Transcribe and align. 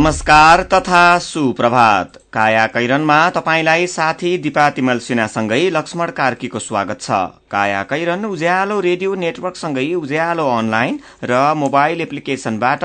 नमस्कार 0.00 0.62
तथा 0.64 1.18
सुप्रभात। 1.18 2.12
काया 2.32 2.66
कैरनमा 2.66 3.18
तपाईँलाई 3.30 3.86
साथी 3.86 4.30
दिपा 4.38 4.68
तिमल 4.70 4.98
सिन्हासँगै 4.98 5.68
लक्ष्मण 5.70 6.10
कार्कीको 6.16 6.58
स्वागत 6.58 7.00
छ। 7.00 7.18
काया 7.50 7.82
कैरन 7.82 8.24
उज्यालो 8.24 8.78
रेडियो 8.80 9.14
नेटवर्कसँगै 9.16 9.84
उज्यालो 9.94 10.46
अनलाइन 10.48 10.98
र 11.24 11.42
मोबाइल 11.54 12.00
एप्लिकेशनबाट 12.00 12.84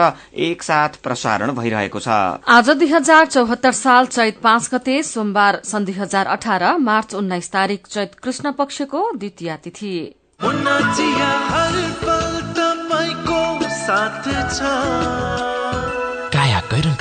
एकसाथ 0.49 0.99
प्रसारण 1.03 1.55
भइरहेको 1.55 1.99
छ। 1.99 2.20
आज 2.49 2.70
दुई 2.73 2.91
हजार 2.91 3.25
चौहत्तर 3.27 3.71
साल 3.73 4.05
चैत 4.11 4.43
पाँच 4.43 4.70
गते 4.73 5.01
सोमबार 5.05 5.61
सन् 5.63 5.85
दुई 5.85 5.95
हजार 5.95 6.25
अठार 6.35 6.70
मार्च 6.84 7.15
उन्नाइस 7.15 7.51
तारीक 7.51 7.87
चैत 7.87 8.20
कृष्ण 8.23 8.51
पक्षको 8.59 9.09
द्वितीय 9.15 9.57
तिथि। 9.63 9.95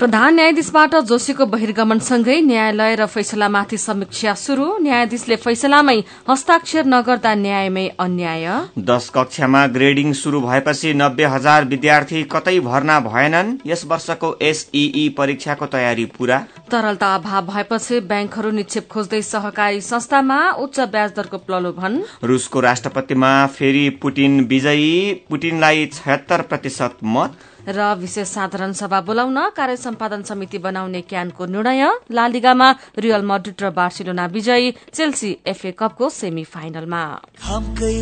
प्रधान 0.00 0.34
न्यायाधीशबाट 0.34 0.94
जोशीको 1.08 1.44
बहिर्गमनसँगै 1.46 2.36
न्यायालय 2.42 2.94
र 2.96 3.06
फैसलामाथि 3.06 3.76
समीक्षा 3.78 4.32
शुरू 4.34 4.66
न्यायाधीशले 4.80 5.36
फैसलामै 5.36 5.96
हस्ताक्षर 6.28 6.86
नगर्दा 6.88 7.34
न्यायमै 7.36 7.84
अन्याय। 8.00 8.46
दश 8.80 9.08
कक्षामा 9.14 9.66
ग्रेडिङ 9.66 10.12
शुरू 10.22 10.40
भएपछि 10.40 10.92
नब्बे 10.94 11.24
हजार 11.34 11.64
विद्यार्थी 11.72 12.22
कतै 12.32 12.56
भर्ना 12.60 12.96
भएनन्। 13.00 13.52
यस 13.66 13.84
वर्षको 13.92 14.32
एसईई 14.42 15.04
परीक्षाको 15.18 15.66
तयारी 15.66 16.04
पूरा। 16.16 16.40
तरलता 16.72 17.14
अभाव 17.14 17.52
भएपछि 17.52 18.00
ब्याङ्कहरू 18.08 18.50
निक्षेप 18.56 18.88
खोज्दै 18.88 19.22
सहकारी 19.28 19.80
संस्थामा 19.84 20.40
उच्च 20.64 20.80
ब्याज 20.96 21.12
दरको 21.12 21.44
प्रलोभन। 21.44 22.02
रूसको 22.24 22.60
राष्ट्रपतिमा 22.60 23.32
फेरि 23.52 23.88
पुटिन 24.00 24.40
विजयी। 24.48 24.90
पुटिनलाई 25.30 25.86
छयत्तर 25.92 26.48
प्रतिशत 26.48 26.96
मत। 27.04 27.38
र 27.68 27.94
विशेष 27.94 28.28
साधारण 28.28 28.72
सभा 28.72 29.00
बोलाउन 29.00 29.38
कार्य 29.56 29.76
सम्पादन 29.76 30.22
समिति 30.22 30.58
बनाउने 30.58 31.00
क्यानको 31.00 31.46
निर्णय। 31.46 31.82
लालिगामा 32.10 32.70
रियल 32.98 33.22
मड्रिड 33.22 33.62
र 33.62 33.70
बार्सिलोना 33.70 34.26
विजयी 34.26 34.74
चेल्सी 34.94 35.36
एफए 35.46 35.72
कपको 35.72 36.08
सेमी 36.10 36.44
फाइनलमा 36.44 37.02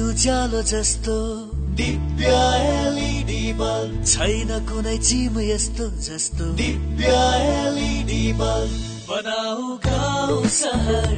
उज्यालो 0.08 0.62
जस्तो 0.62 1.16
दिव्य 1.78 2.26
एलइडी 2.26 3.52
बल्ब। 3.52 4.04
छैन 4.04 4.50
कुनै 4.66 4.96
चिम 4.98 5.38
यस्तो 5.40 5.88
जस्तो। 6.00 6.44
Divya 6.54 7.06
LED 7.06 8.32
bulb. 8.32 8.72
बनाऊ 9.10 9.76
गाउँ 9.86 10.46
सहर। 10.46 11.16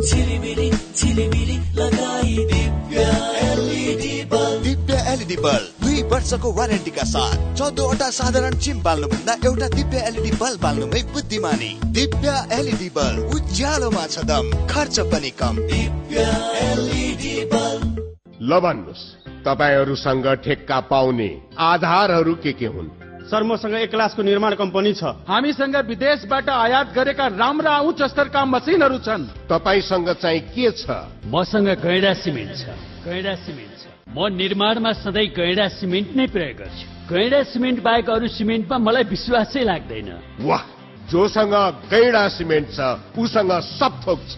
झिलिमिली 0.00 0.70
झिलिमिली 0.70 1.58
लगाई 1.74 2.36
Divya 2.52 3.06
LED 3.42 4.24
bulb. 4.24 4.62
Divya 4.62 5.04
LED 5.12 5.36
bulb. 5.36 5.85
दुई 5.96 6.04
वर्षको 6.04 6.48
वारेन्टीका 6.52 7.04
साथ 7.08 7.56
चौधवटा 7.56 8.08
साधारण 8.12 8.54
चिम 8.60 8.80
बाल्नुभन्दा 8.84 9.32
एउटा 9.48 9.68
दिव्य 9.76 9.98
एलइडी 10.08 10.30
बल्ब 10.36 10.60
बाल्नुमै 10.62 11.00
बुद्धिमानी। 11.08 11.70
दिव्य 11.96 12.28
एलइडी 12.52 12.88
बल्ब 12.92 13.32
उज्यालोमा 13.32 14.04
छ 14.06 14.24
दम 14.28 14.50
खर्च 14.68 14.98
पनि 15.08 15.30
कम। 15.40 15.56
दिव्य 15.72 16.24
एलइडी 16.64 17.34
बल्ब। 17.48 17.96
ल 18.42 18.60
भन्नुहोस् 18.60 19.04
तपाईँहरूसँग 19.40 20.26
ठेक्का 20.44 20.80
पाउने 20.92 21.30
आधारहरू 21.64 22.34
के 22.44 22.52
के 22.52 22.66
हुन्? 22.66 22.88
सर 23.30 23.42
मसँग 23.42 23.74
एक 23.80 23.90
क्लासको 23.90 24.22
निर्माण 24.22 24.54
कम्पनी 24.60 24.92
छ। 25.00 25.16
हामीसँग 25.24 25.76
विदेशबाट 25.88 26.48
आयात 26.50 26.92
गरेका 26.92 27.26
राम्रा 27.40 27.78
उच्च 27.88 28.02
स्तरका 28.12 28.44
मसिनहरू 28.44 28.98
छन्। 29.00 29.24
तपाईँसँग 29.48 30.12
चाहिँ 30.20 30.40
के 30.52 30.70
छ? 30.76 30.84
मसँग 31.32 31.68
गैडा 31.80 32.12
सिमेन्ट 32.20 32.52
छ। 32.52 32.76
गैडा 33.08 33.34
सिमेन्ट। 33.48 33.75
म 34.06 34.26
निर्माणमा 34.32 34.92
सधैँ 35.02 35.26
गैडा 35.34 35.66
सिमेन्ट 35.76 36.14
नै 36.16 36.26
प्रयोग 36.30 36.56
गर्छु। 36.58 36.84
गैडा 37.10 37.42
सिमेन्ट 37.50 37.82
बाहेक 37.82 38.10
अरू 38.10 38.28
सिमेन्टमा 38.30 38.76
मलाई 38.78 39.04
विश्वासै 39.10 39.62
लाग्दैन। 39.66 40.10
वाह 40.46 40.62
जोसँग 41.10 41.54
गैडा 41.90 42.22
सिमेन्ट 42.38 42.68
छ 42.70 42.80
उसँग 43.18 43.52
सब 43.76 43.92
थोक 44.06 44.20
छ। 44.30 44.34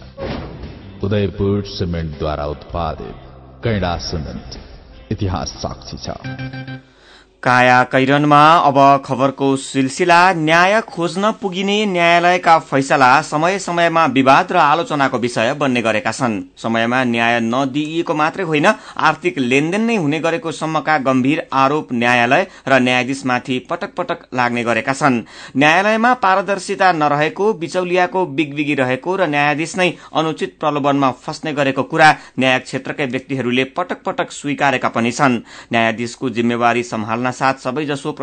उदयपुर 1.04 1.62
सिमेन्टद्वारा 1.68 2.46
उत्पादित 2.48 3.16
गैडा 3.60 3.94
सिमेन्ट 4.08 4.48
इतिहास 5.12 5.48
साक्षी 5.62 5.96
छ। 6.00 6.16
काया 7.42 7.82
कैरनमा 7.84 8.40
अब 8.58 8.78
खबरको 9.04 9.48
सिलसिला 9.56 10.16
न्याय 10.34 10.80
खोज्न 10.84 11.30
पुगिने 11.32 11.74
न्यायालयका 11.86 12.58
फैसला 12.60 13.10
समय 13.22 13.58
समयमा 13.58 14.04
विवाद 14.08 14.52
र 14.52 14.56
आलोचनाको 14.58 15.18
विषय 15.18 15.52
बन्ने 15.54 15.82
गरेका 15.82 16.12
छन्। 16.12 16.34
समयमा 16.58 17.02
न्याय 17.04 17.38
नदिइएको 17.40 18.14
मात्रै 18.14 18.44
होइन 18.44 18.66
आर्थिक 18.66 19.38
लेनदेन 19.40 19.82
नै 19.82 19.96
हुने 19.96 20.18
गरेको 20.20 20.52
सम्मका 20.52 20.96
गम्भीर 20.98 21.42
आरोप 21.54 21.92
न्यायालय 21.92 22.46
र 22.68 22.80
न्यायाधीशमाथि 22.80 23.58
पटक 23.70 23.94
पटक 23.94 24.26
लाग्ने 24.34 24.64
गरेका 24.64 24.92
छन्। 24.92 25.22
न्यायालयमा 25.56 26.12
पारदर्शिता 26.18 26.90
नरहेको 26.94 27.52
बिचौलियाको 27.54 28.26
बिगबिगी 28.34 28.74
रहेको 28.74 29.16
र 29.16 29.26
न्यायाधीश 29.28 29.76
नै 29.76 29.88
अनुचित 30.14 30.58
प्रलोभनमा 30.60 31.10
फस्ने 31.22 31.52
गरेको 31.54 31.82
कुरा 31.84 32.10
न्याय 32.38 32.58
क्षेत्रकै 32.58 33.06
व्यक्तिहरूले 33.06 33.64
पटक 33.78 34.02
पटक 34.04 34.32
स्वीकारेका 34.32 34.88
पनि 34.90 35.12
छन्। 35.12 35.40
न्यायाधीशको 35.72 36.30
जिम्मेवारी 36.30 36.82
सम्हाल्न 36.84 37.26
साथ 37.32 37.54
सबैजसो 37.58 38.16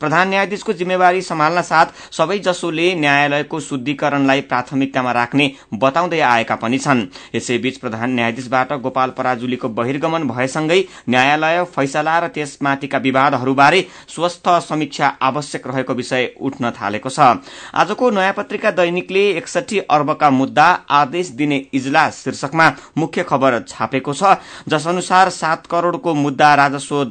प्रधान 0.00 0.28
न्यायाधीशको 0.28 0.72
जिम्मेवारी 0.72 1.22
सम्हाल्न 1.22 1.62
साथ 1.62 1.86
सबैजसोले 2.14 2.94
न्यायालयको 2.94 3.60
शुद्धिकरणलाई 3.60 4.40
प्राथमिकतामा 4.42 5.12
राख्ने 5.12 5.50
बताउँदै 5.74 6.20
आएका 6.20 6.56
पनि 6.56 6.78
छन्। 6.78 7.02
यसैबीच 7.34 7.76
प्रधान 7.76 8.10
न्यायाधीशबाट 8.10 8.72
गोपाल 8.78 9.10
पराजुलीको 9.10 9.68
बहिर्गमन 9.70 10.28
भएसँगै 10.28 10.78
न्यायालय 11.08 11.64
फैसला 11.74 12.18
र 12.18 12.28
त्यसमाथिका 12.28 12.98
विवादहरूबारे 12.98 13.84
स्वस्थ 14.08 14.48
समीक्षा 14.68 15.08
आवश्यक 15.22 15.66
रहेको 15.66 15.94
विषय 15.94 16.30
उठ्न 16.40 16.70
थालेको 16.72 17.10
छ। 17.10 17.42
आजको 17.74 18.10
नयाँ 18.10 18.32
पत्रिका 18.32 18.70
दैनिकले 18.78 19.28
एकसठी 19.32 19.78
अर्बका 19.90 20.30
मुद्दा 20.30 20.66
आदेश 20.94 21.28
दिने 21.34 21.64
इजलास 21.74 22.24
शीर्षकमा 22.24 22.72
मुख्य 22.98 23.22
खबर 23.24 23.62
छापेको 23.68 24.14
छ। 24.14 24.38
जस 24.68 24.86
अनुसार 24.86 25.30
सात 25.34 25.66
करोड़को 25.66 26.14
मुद्दा 26.16 26.54
राजस्व 26.54 27.04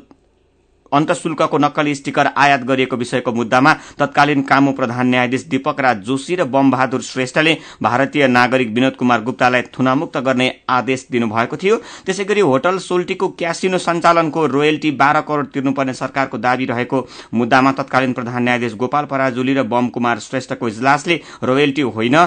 अन्तशुल्कको 0.94 1.58
नक्कली 1.58 1.96
स्टिकर 1.96 2.28
आयात 2.38 2.64
गरिएको 2.64 2.96
विषयको 2.98 3.32
मुद्दामा 3.34 3.74
तत्कालीन 4.00 4.42
कामु 4.44 4.72
प्रधान 4.74 5.08
न्यायाधीश 5.08 5.46
दीपक 5.48 5.80
राज 5.80 5.98
जोशी 6.04 6.36
र 6.36 6.44
बमबहादुर 6.48 7.02
श्रेष्ठले 7.04 7.58
भारतीय 7.82 8.28
नागरिक 8.30 8.74
विनोद 8.74 8.96
कुमार 8.96 9.22
गुप्तालाई 9.24 9.62
थुनामुक्त 9.74 10.18
गर्ने 10.20 10.48
आदेश 10.70 11.08
दिनुभएको 11.12 11.58
थियो। 11.58 11.76
त्यसै 12.06 12.24
गरी 12.26 12.42
होटल 12.44 12.78
सोल्टीको 12.80 13.28
क्यासिनो 13.38 13.78
सञ्चालनको 13.80 14.46
रोयल्टी 14.48 14.92
बाह्र 14.94 15.22
करोड़ 15.22 15.46
तिर्नुपर्ने 15.48 15.94
सरकारको 15.94 16.38
दावी 16.40 16.66
रहेको 16.66 17.06
मुद्दामा 17.34 17.72
तत्कालीन 17.74 18.14
प्रधान 18.14 18.44
न्यायाधीश 18.44 18.74
गोपाल 18.76 19.06
पराजुली 19.06 19.54
र 19.54 19.64
बम 19.66 19.88
कुमार 19.90 20.20
श्रेष्ठको 20.20 20.68
इजलासले 20.68 21.22
रोयल्टी 21.44 21.82
होइन। 21.82 22.18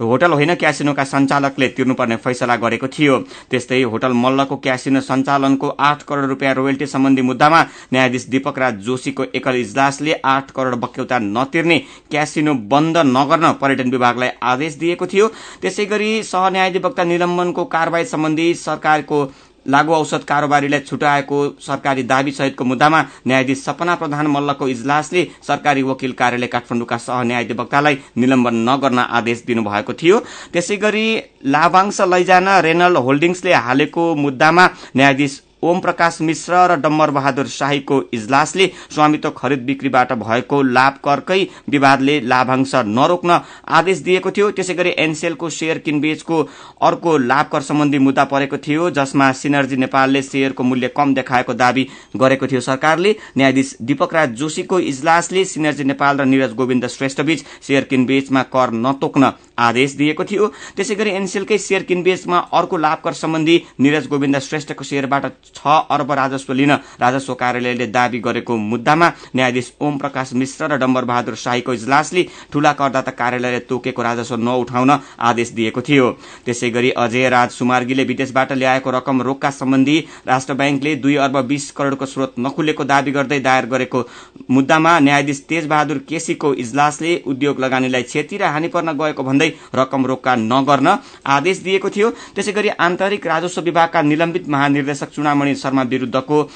होटल 0.00 0.32
होइन 0.32 0.54
क्यासिनोका 0.54 1.04
सञ्चालकले 1.04 1.68
तिर्नुपर्ने 1.68 2.16
फैसला 2.16 2.54
गरेको 2.56 2.86
थियो। 2.88 3.18
त्यस्तै 3.50 3.82
होटल 3.84 4.12
मल्लको 4.12 4.56
क्यासिनो 4.56 5.00
सञ्चालनको 5.00 5.68
आठ 5.80 6.02
करोड़ 6.02 6.24
रूपियाँ 6.26 6.54
रोयल्टी 6.54 6.86
सम्बन्धी 6.86 7.22
मुद्दामा 7.22 7.60
न्यायाधीश 7.92 8.26
दीपक 8.28 8.58
राज 8.58 8.74
जोशीको 8.82 9.24
एकल 9.34 9.56
इजलासले 9.56 10.12
आठ 10.24 10.50
करोड़ 10.50 10.74
बक्यौता 10.74 11.18
नतिर्ने 11.20 11.78
क्यासिनो 12.10 12.54
बन्द 12.66 12.96
नगर्न 13.06 13.52
पर्यटन 13.52 13.90
विभागलाई 13.90 14.28
आदेश 14.42 14.74
दिएको 14.74 15.06
थियो। 15.06 15.28
त्यसै 15.62 15.84
गरी 15.86 16.22
सहन्यायाधिवक्ता 16.24 17.04
निलम्बनको 17.04 17.64
कारवाही 17.66 18.04
सम्बन्धी 18.04 18.52
सरकारको 18.56 19.24
लागू 19.66 19.92
औषध 19.94 20.24
कारोबारीलाई 20.28 20.80
छुटाएको 20.80 21.38
सरकारी 21.60 22.02
दावी 22.02 22.32
सहितको 22.32 22.64
मुद्दामा 22.64 23.00
न्यायाधीश 23.26 23.64
सपना 23.64 23.94
प्रधान 23.94 24.26
मल्लको 24.26 24.68
इजलासले 24.68 25.26
सरकारी 25.48 25.82
वकिल 25.82 26.12
कार्यालय 26.12 26.46
काठमाडौँका 26.46 26.96
सह 26.98 27.22
न्यायाधिवक्तालाई 27.22 27.98
निलम्बन 28.16 28.54
नगर्न 28.68 28.98
आदेश 28.98 29.44
दिनुभएको 29.46 29.92
थियो। 29.94 30.18
त्यसै 30.52 30.76
गरी 30.76 31.06
लाभांश 31.46 32.00
लैजान 32.12 32.48
रेनल 32.60 32.96
होल्डिङ्सले 32.96 33.52
हालेको 33.54 34.14
मुद्दामा 34.16 34.68
न्यायाधीश 34.96 35.40
ओम 35.64 35.78
प्रकाश 35.80 36.20
मिश्र 36.20 36.54
र 36.66 36.74
डम्बर 36.76 37.10
बहादुर 37.10 37.46
शाहीको 37.48 38.00
इजलासले 38.12 38.66
स्वामित्व 38.94 39.30
खरिद 39.36 39.60
बिक्रीबाट 39.64 40.12
भएको 40.14 40.60
लाभ 40.70 40.98
करकै 41.04 41.40
विवादले 41.70 42.18
लाभांश 42.22 42.74
नरोक्न 42.88 43.38
आदेश 43.70 43.98
दिएको 44.00 44.30
थियो। 44.30 44.50
त्यसै 44.50 44.74
गरी 44.74 44.92
एनसेलको 44.98 45.50
शेयर 45.50 45.78
किनबेचको 45.78 46.42
अर्को 46.82 47.16
लाभ 47.20 47.48
कर 47.52 47.62
सम्बन्धी 47.62 47.98
मुद्दा 48.00 48.24
परेको 48.26 48.56
थियो 48.58 48.90
जसमा 48.92 49.30
सिनर्जी 49.34 49.76
नेपालले 49.76 50.22
शेयरको 50.24 50.62
मूल्य 50.64 50.88
कम 50.96 51.14
देखाएको 51.14 51.54
दावी 51.54 51.86
गरेको 52.16 52.46
थियो 52.46 52.60
सरकारले। 52.62 53.14
न्यायाधीश 53.36 53.74
दीपक 53.82 54.14
राज 54.14 54.36
जोशीको 54.36 54.80
इजलासले 54.82 55.44
सिनर्जी 55.46 55.84
नेपाल 55.84 56.18
र 56.18 56.24
निरज 56.26 56.52
गोविन्द 56.54 56.86
श्रेष्ठबीच 56.88 57.44
शेयर 57.62 57.84
किनबेचमा 57.86 58.42
कर 58.52 58.76
नतोक्न 58.82 59.32
आदेश 59.60 59.96
दिएको 59.96 60.24
थियो। 60.26 60.52
त्यसै 60.76 60.94
गरी 60.94 61.10
एनसेलकै 61.14 61.58
शेयर 61.60 61.82
किनबेचमा 61.84 62.38
अर्को 62.52 62.76
लाभकर 62.78 63.12
सम्बन्धी 63.14 63.56
निरज 63.80 64.06
गोविन्द 64.08 64.38
श्रेष्ठको 64.42 64.84
शेयरबाट 64.84 65.32
छ 65.54 65.76
अर्ब 65.90 66.12
राजस्व 66.14 66.52
लिन 66.52 66.72
राजस्व 67.00 67.34
कार्यालयले 67.34 67.86
दावी 67.88 68.18
गरेको 68.20 68.56
मुद्दामा 68.56 69.08
न्यायाधीश 69.36 69.72
ओम 69.80 69.98
प्रकाश 69.98 70.32
मिश्र 70.34 70.66
र 70.66 70.78
डम्बर 70.78 71.04
बहादुर 71.04 71.34
शाहीको 71.36 71.72
इजलासले 71.74 72.26
ठूला 72.52 72.72
करदाता 72.72 73.10
कार्यालयले 73.12 73.60
तोकेको 73.64 74.02
राजस्व 74.02 74.36
नउठाउन 74.38 74.90
आदेश 75.20 75.50
दिएको 75.52 75.80
थियो। 75.80 76.10
त्यसै 76.46 76.70
गरी 76.70 76.90
अजय 76.96 77.28
राज 77.30 77.50
सुमार्गीले 77.52 78.04
विदेशबाट 78.04 78.52
ल्याएको 78.54 78.90
रकम 78.90 79.22
रोक्का 79.22 79.50
सम्बन्धी 79.52 79.98
राष्ट्र 80.26 80.54
ब्याङ्कले 80.54 80.94
दुई 80.96 81.16
अर्ब 81.24 81.36
बीस 81.46 81.70
करोड़को 81.72 82.06
स्रोत 82.06 82.34
नखुलेको 82.38 82.84
दावी 82.84 83.12
गर्दै 83.12 83.40
दायर 83.40 83.66
गरेको 83.66 84.04
मुद्दामा 84.50 84.98
न्यायाधीश 85.00 85.40
तेज 85.48 85.66
बहादुर 85.66 85.98
केसीको 86.08 86.52
इजलासले 86.64 87.16
उद्योग 87.26 87.60
लगानीलाई 87.60 88.02
क्षति 88.04 88.36
र 88.36 88.44
हानि 88.54 88.68
पर्न 88.68 88.92
गएको 88.98 89.22
भन्दै 89.24 89.48
रकम 89.74 90.06
रोक्का 90.06 90.34
नगर्न 90.36 90.98
आदेश 91.26 91.58
दिएको 91.60 91.90
थियो। 91.90 92.10
त्यसै 92.34 92.52
गरी 92.52 92.68
आन्तरिक 92.80 93.26
राजस्व 93.26 93.60
विभागका 93.62 94.02
निलम्बित 94.04 94.48
महानिर्देशक 94.48 95.10
चुनामणि 95.44 95.54
शर्मा 95.56 95.82
विरूद्धको 95.84 96.46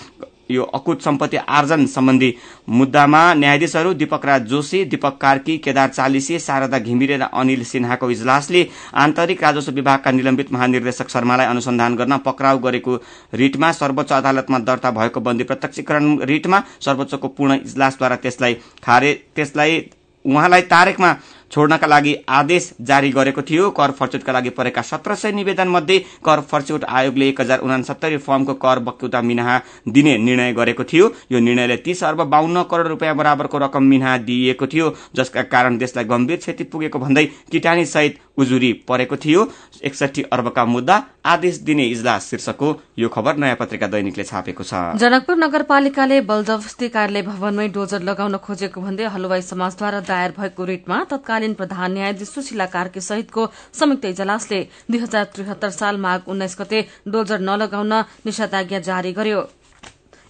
यो 0.51 0.63
अकुत 0.65 1.03
सम्पत्ति 1.03 1.37
आर्जन 1.37 1.85
सम्बन्धी 1.87 2.35
मुद्दामा 2.71 3.23
न्यायाधीशहरू 3.35 3.93
दीपक 3.95 4.25
राज 4.27 4.43
जोशी 4.49 4.85
दीपक 4.87 5.19
कार्की 5.21 5.57
केदार 5.59 5.89
चालिसे 5.89 6.39
शारदा 6.39 6.79
घिमिरे 6.81 7.17
र 7.17 7.29
अनिल 7.35 7.65
सिन्हाको 7.65 8.11
इजलासले 8.11 8.67
आन्तरिक 8.97 9.43
राजस्व 9.45 9.73
विभागका 9.73 10.11
निलम्बित 10.11 10.53
महानिर्देशक 10.53 11.09
शर्मालाई 11.11 11.47
अनुसन्धान 11.47 11.97
गर्न 11.97 12.17
पक्राउ 12.25 12.59
गरेको 12.59 12.97
रिटमा 13.35 13.73
सर्वोच्च 13.75 14.13
अदालतमा 14.15 14.59
दर्ता 14.65 14.91
भएको 14.97 15.21
बन्दी 15.21 15.45
प्रत्यक्षीकरण 15.45 16.19
रिटमा 16.25 16.63
सर्वोच्चको 16.81 17.29
पूर्ण 17.31 17.61
इजलासद्वारा 17.63 18.17
त्यसलाई 18.19 18.55
खारे 18.85 19.13
त्यसलाई 19.37 19.81
उहाँलाई 20.25 20.63
तारेकमा 20.73 21.13
छोड्नका 21.51 21.87
लागि 21.87 22.15
आदेश 22.29 22.73
जारी 22.81 23.11
गरेको 23.11 23.43
थियो। 23.43 23.71
कर 23.71 23.91
फर्चुटका 23.93 24.33
लागि 24.33 24.51
परेका 24.51 24.83
सत्र 24.83 25.15
सय 25.15 25.33
निवेदन 25.33 25.69
मध्ये 25.69 25.99
कर 26.25 26.41
फर्चुट 26.43 26.85
आयोगले 26.85 27.29
एक 27.29 27.41
हजार 27.41 27.59
उनासत्तरी 27.61 28.17
फर्मको 28.19 28.55
कर 28.57 28.79
बक्युता 28.81 29.23
मिनाहा 29.23 29.61
दिने 29.89 30.17
निर्णय 30.19 30.53
गरेको 30.53 30.85
थियो। 30.85 31.11
यो 31.33 31.39
निर्णयले 31.41 31.77
तीस 31.79 32.05
अर्ब 32.05 32.23
बाहन्न 32.29 32.63
करोड़ 32.71 32.87
रूपियाँ 32.89 33.17
बराबरको 33.17 33.59
रकम 33.59 33.83
मिनाहा 33.85 34.17
दिइएको 34.29 34.67
थियो 34.67 34.95
जसका 35.17 35.43
कारण 35.49 35.79
देशलाई 35.79 36.05
गम्भीर 36.07 36.37
क्षति 36.39 36.65
पुगेको 36.67 36.99
भन्दै 36.99 37.25
किटानी 37.53 37.85
सहित 37.87 38.19
उजुरी 38.39 38.73
परेको 38.89 39.17
थियो। 39.19 39.47
एकसठी 39.83 40.23
अर्बका 40.33 40.65
मुद्दा 40.67 41.03
आदेश 41.27 41.57
दिने 41.61 41.85
इजलास 41.87 42.29
शीर्षकको 42.31 42.69
यो 42.99 43.09
खबर 43.09 43.37
नयाँ 43.37 43.57
पत्रिका 43.57 43.87
दैनिकले 43.89 44.25
छापेको 44.25 44.65
छ। 44.65 44.75
जनकपुर 44.97 45.37
नगरपालिकाले 45.37 46.21
बलजबस्ती 46.23 46.89
कार्यालय 46.89 47.23
भवनमै 47.23 47.69
डोजर 47.69 48.03
लगाउन 48.03 48.37
खोजेको 48.39 48.81
भन्दै 48.81 49.05
हलुवाई 49.09 49.43
समाजद्वारा 49.43 50.01
दायर 50.09 50.35
भएको 50.39 50.65
रिटमा 50.65 50.99
तत्कालीन 51.39 51.55
प्रधान 51.55 51.93
न्यायाधीश 51.93 52.29
सुशीला 52.29 52.67
कार्की 52.67 53.01
सहितको 53.01 53.43
संयुक्त 53.71 54.05
इजलासले 54.11 54.61
दुई 54.91 54.99
हजार 54.99 55.25
त्रिहत्तर 55.31 55.71
साल 55.71 55.97
माघ 55.97 56.27
उन्नाइस 56.27 56.55
गते 56.59 56.79
डोजर 57.07 57.39
नलगाउन 57.41 57.93
निषेधाज्ञा 58.27 58.79
जारी 58.83 59.13
गर्यो। 59.15 59.41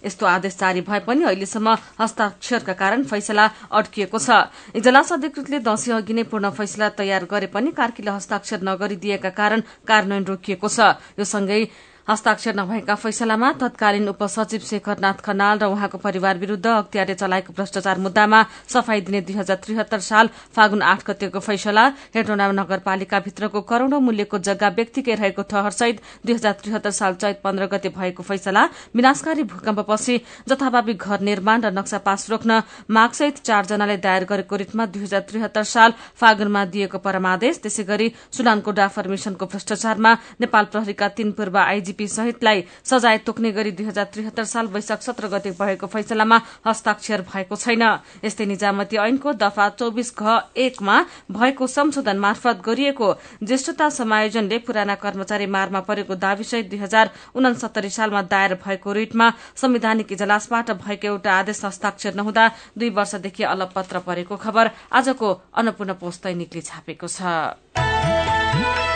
यस्तो 0.05 0.25
आदेश 0.27 0.55
जारी 0.61 0.81
भए 0.85 0.99
पनि 1.09 1.23
अहिलेसम्म 1.25 1.67
हस्ताक्षरका 1.99 2.73
कारण 2.77 3.03
फैसला 3.09 3.45
अड्किएको 3.73 4.19
छ। 4.21 4.29
इजलास 4.77 5.11
अधिकृतले 5.17 5.59
दशैं 5.65 5.97
अघि 5.97 6.13
नै 6.13 6.23
पूर्ण 6.29 6.49
फैसला 6.53 6.89
तयार 6.93 7.25
गरे 7.25 7.47
पनि 7.49 7.71
कार्कीले 7.73 8.11
हस्ताक्षर 8.13 8.61
नगरिदिएका 8.61 9.29
कारण 9.33 9.59
कार्यान्वयन 9.89 10.23
रोकिएको 10.29 10.67
छ। 10.69 10.79
यो 11.17 11.25
सँगै 11.25 11.61
हस्ताक्षर 12.09 12.55
नभएका 12.55 12.93
फैसलामा 12.95 13.51
तत्कालीन 13.61 14.07
उपसचिव 14.09 14.61
शेखरनाथ 14.65 15.19
खनाल 15.21 15.59
र 15.59 15.65
उहाँको 15.69 15.97
परिवार 15.99 16.37
विरूद्ध 16.37 16.65
अख्तियारले 16.67 17.13
चलाएको 17.15 17.53
भ्रष्टाचार 17.53 17.97
मुद्दामा 18.01 18.39
सफाई 18.67 19.01
दिने 19.05 19.21
दुई 19.21 19.35
हजार 19.35 19.57
त्रिहत्तर 19.61 19.99
साल 20.01 20.29
फागुन 20.55 20.81
आठ 20.83 21.05
गतेको 21.05 21.39
फैसला 21.39 21.85
हेटोना 22.15 22.47
नगरपालिकाभित्रको 22.51 23.61
करोड़ौं 23.61 23.99
मूल्यको 24.01 24.37
जग्गा 24.39 24.69
व्यक्तिकै 24.77 25.15
रहेको 25.15 25.43
ठहरसहित 25.45 26.01
दुई 26.25 26.33
हजार 26.33 26.53
त्रिहत्तर 26.61 26.91
साल 26.91 27.13
चैत 27.15 27.41
पन्ध्र 27.43 27.67
गते 27.73 27.89
भएको 27.93 28.23
फैसला 28.23 28.65
विनाशकारी 28.95 29.43
भूकम्पपछि 29.53 30.17
जथाभावी 30.49 30.93
घर 30.95 31.21
निर्माण 31.29 31.61
र 31.61 31.71
नक्सा 31.71 32.01
पास 32.09 32.29
रोक्न 32.29 32.61
मागसहित 32.91 33.43
चारजनाले 33.43 33.97
दायर 33.99 34.25
गरेको 34.33 34.61
रिटमा 34.63 34.85
दुई 34.87 35.03
हजार 35.03 35.29
त्रिहत्तर 35.29 35.69
साल 35.75 35.93
फागुनमा 36.17 36.65
दिएको 36.73 37.03
परमादेश 37.05 37.61
त्यसै 37.61 37.87
गरी 37.93 38.11
सुलानको 38.33 38.77
डाफर्मेशनको 38.81 39.51
भ्रष्टाचारमा 39.53 40.17
नेपाल 40.41 40.73
प्रहरीका 40.73 41.13
तीन 41.15 41.37
पूर्व 41.37 41.57
आईजीपी 41.99 42.07
सहितलाई 42.07 42.63
सजाय 42.83 43.17
तोक्ने 43.27 43.51
गरी 43.51 43.71
दुई 43.71 43.85
हजार 43.85 44.05
त्रिहत्तर 44.13 44.43
साल 44.45 44.67
वैशाख 44.71 45.01
सत्र 45.01 45.27
गते 45.27 45.51
भएको 45.51 45.87
फैसलामा 45.87 46.37
हस्ताक्षर 46.65 47.21
भएको 47.27 47.55
छैन। 47.55 47.83
यस्तै 48.23 48.45
निजामती 48.45 48.97
ऐनको 48.97 49.33
दफा 49.35 49.69
चौबिस 49.75 50.15
घ 50.15 50.39
एकमा 50.55 50.95
भएको 51.31 51.67
संशोधन 51.67 52.17
मार्फत 52.17 52.61
गरिएको 52.63 53.07
ज्येष्ठता 53.43 53.89
समायोजनले 53.91 54.57
पुराना 54.63 54.95
कर्मचारी 54.95 55.45
मारमा 55.47 55.79
परेको 55.83 56.15
दावीसहित 56.15 56.69
दुई 56.69 56.79
हजार 56.79 57.11
उनसत्तरी 57.35 57.89
सालमा 57.89 58.21
दायर 58.31 58.53
भएको 58.63 58.91
रिटमा 58.93 59.27
संवैधानिक 59.55 60.11
इजलासबाट 60.11 60.71
भएको 60.79 61.07
एउटा 61.09 61.31
आदेश 61.33 61.65
हस्ताक्षर 61.65 62.15
नहुँदा 62.15 62.47
दुई 62.77 62.89
वर्षदेखि 62.95 63.43
अलपत्र 63.45 63.99
परेको 64.07 64.35
खबर 64.39 64.71
आजको 64.93 65.27
अन्नपूर्ण 65.59 65.93
पोस्ट 65.99 66.23
दैनिकले 66.23 66.61
छापेको 66.63 67.07
छ। 67.09 68.88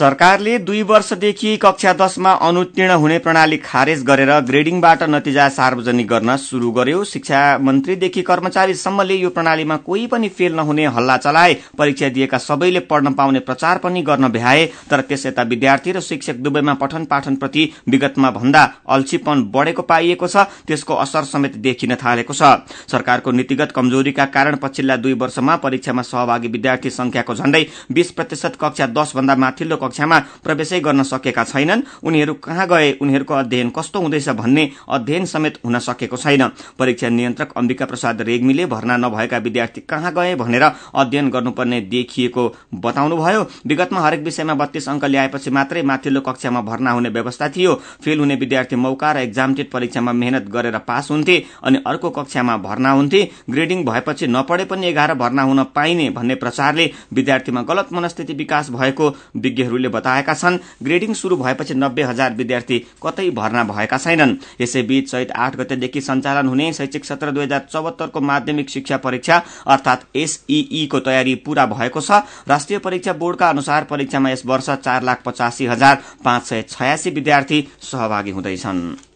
सरकारले 0.00 0.56
दुई 0.58 0.82
वर्षदेखि 0.82 1.56
कक्षा 1.62 1.92
दशमा 1.92 2.30
अनुत्तीर्ण 2.42 2.92
हुने 2.92 3.16
प्रणाली 3.18 3.56
खारेज 3.58 4.02
गरेर 4.04 4.30
ग्रेडिङबाट 4.42 5.02
नतिजा 5.04 5.48
सार्वजनिक 5.50 6.06
गर्न 6.08 6.36
शुरू 6.40 6.70
गर्यो। 6.72 7.02
शिक्षा 7.04 7.40
मन्त्रीदेखि 7.60 8.22
कर्मचारीसम्मले 8.22 9.14
यो 9.14 9.30
प्रणालीमा 9.30 9.76
कोही 9.78 10.06
पनि 10.06 10.28
फेल 10.30 10.54
नहुने 10.54 10.86
हल्ला 10.88 11.16
चलाए। 11.16 11.56
परीक्षा 11.78 12.08
दिएका 12.08 12.38
सबैले 12.38 12.80
पढ्न 12.90 13.12
पाउने 13.12 13.40
प्रचार 13.40 13.78
पनि 13.78 14.02
गर्न 14.02 14.28
भ्याए। 14.30 14.64
तर 14.90 15.00
त्यस 15.02 15.26
यता 15.26 15.42
विद्यार्थी 15.42 15.92
र 15.92 16.00
शिक्षक 16.00 16.36
दुवैमा 16.38 16.74
पठन 16.80 17.04
पाठनप्रति 17.04 17.68
विगतमा 17.88 18.30
भन्दा 18.30 18.64
अल्छीपन 18.88 19.44
बढ़ेको 19.52 19.82
पाइएको 19.84 20.26
छ। 20.26 20.46
त्यसको 20.64 20.94
असर 20.96 21.24
समेत 21.26 21.56
देखिन 21.58 21.94
थालेको 21.96 22.32
छ। 22.32 22.54
सरकारको 22.88 23.30
नीतिगत 23.32 23.76
कमजोरीका 23.76 24.24
कारण 24.30 24.56
पछिल्ला 24.64 24.96
दुई 24.96 25.12
वर्षमा 25.20 25.56
परीक्षामा 25.60 26.02
सहभागी 26.04 26.48
विद्यार्थी 26.48 26.90
संख्याको 26.92 27.34
झण्डै 27.36 27.64
बीस 27.92 28.10
प्रतिशत 28.12 28.58
कक्षा 28.60 28.86
दश 28.96 29.16
भन्दा 29.16 29.36
माथिल्लो 29.36 29.76
कक्षामा 29.90 30.18
प्रवेशै 30.44 30.80
गर्न 30.80 31.02
सकेका 31.02 31.44
छैनन्। 31.44 31.82
उनीहरू 32.00 32.34
कहाँ 32.36 32.66
गए 32.68 32.92
उनीहरूको 33.02 33.34
अध्ययन 33.34 33.70
कस्तो 33.70 34.00
हुँदैछ 34.00 34.28
भन्ने 34.30 34.70
अध्ययन 34.88 35.24
समेत 35.26 35.58
हुन 35.64 35.78
सकेको 35.80 36.16
छैन। 36.16 36.46
परीक्षा 36.78 37.08
नियन्त्रक 37.10 37.52
अम्बिका 37.56 37.86
प्रसाद 37.86 38.20
रेग्मीले 38.22 38.66
भर्ना 38.66 38.96
नभएका 38.96 39.38
विद्यार्थी 39.40 39.80
कहाँ 39.82 40.12
गए 40.14 40.34
भनेर 40.36 40.62
अध्ययन 40.62 41.30
गर्नुपर्ने 41.30 41.80
देखिएको 41.90 42.46
बताउनुभयो। 42.76 43.42
विगतमा 43.66 44.00
हरेक 44.00 44.22
विषयमा 44.22 44.54
बत्तीस 44.54 44.88
अंक 44.88 45.04
ल्याएपछि 45.04 45.50
मात्रै 45.50 45.82
माथिल्लो 45.82 46.20
कक्षामा 46.20 46.60
भर्ना 46.60 46.90
हुने 46.90 47.08
व्यवस्था 47.10 47.48
थियो। 47.48 47.74
फेल 48.04 48.18
हुने 48.18 48.34
विद्यार्थी 48.36 48.76
मौका 48.76 49.12
र 49.12 49.18
एक्जामटेड 49.20 49.70
परीक्षामा 49.70 50.12
मेहनत 50.12 50.48
गरेर 50.50 50.78
पास 50.86 51.10
हुन्थे 51.10 51.42
अनि 51.64 51.82
अर्को 51.86 52.10
कक्षामा 52.12 52.56
भर्ना 52.58 52.90
हुन्थे। 52.92 53.28
ग्रेडिङ 53.50 53.84
भएपछि 53.84 54.26
नपढे 54.28 54.64
पनि 54.64 54.86
एघार 54.86 55.14
भर्ना 55.14 55.42
हुन 55.42 55.62
पाइने 55.74 56.08
भन्ने 56.10 56.34
प्रचारले 56.36 56.90
विद्यार्थीमा 57.12 57.62
गलत 57.62 57.92
मनस्थिति 57.92 58.32
विकास 58.34 58.70
भएको 58.70 59.08
विज्ञहरूले 59.36 59.79
सूत्रहरूले 59.80 59.88
बताएका 59.90 60.34
छन् 60.34 60.58
ग्रेडिङ 60.84 61.14
शुरू 61.14 61.36
भएपछि 61.36 61.74
नब्बे 61.74 62.02
हजार 62.02 62.34
विद्यार्थी 62.34 62.78
कतै 63.02 63.30
भर्ना 63.30 63.64
भएका 63.64 63.98
छैनन्। 63.98 64.36
यसैबीच 64.60 65.10
चैत 65.10 65.30
आठ 65.32 65.56
गतेदेखि 65.56 66.00
सञ्चालन 66.00 66.48
हुने 66.48 66.72
शैक्षिक 66.72 67.04
सत्र 67.04 67.30
दुई 67.30 67.44
हजार 67.44 67.66
चौहत्तरको 67.72 68.20
माध्यमिक 68.22 68.70
शिक्षा 68.70 68.96
परीक्षा 68.96 69.42
अर्थात 69.66 70.04
एसईई 70.14 70.86
को 70.86 71.00
तयारी 71.00 71.34
पूरा 71.44 71.66
भएको 71.66 72.00
छ। 72.00 72.22
राष्ट्रिय 72.48 72.78
परीक्षा 72.78 73.12
बोर्डका 73.14 73.48
अनुसार 73.48 73.84
परीक्षामा 73.84 74.30
यस 74.30 74.46
वर्ष 74.46 74.70
चार 74.70 75.02
लाख 75.02 75.22
पचासी 75.24 75.66
हजार 75.66 76.02
पाँच 76.24 76.42
सय 76.44 76.64
छयासी 76.70 77.10
विद्यार्थी 77.10 77.66
सहभागी 77.82 78.30
हुँदैछन्। 78.30 79.09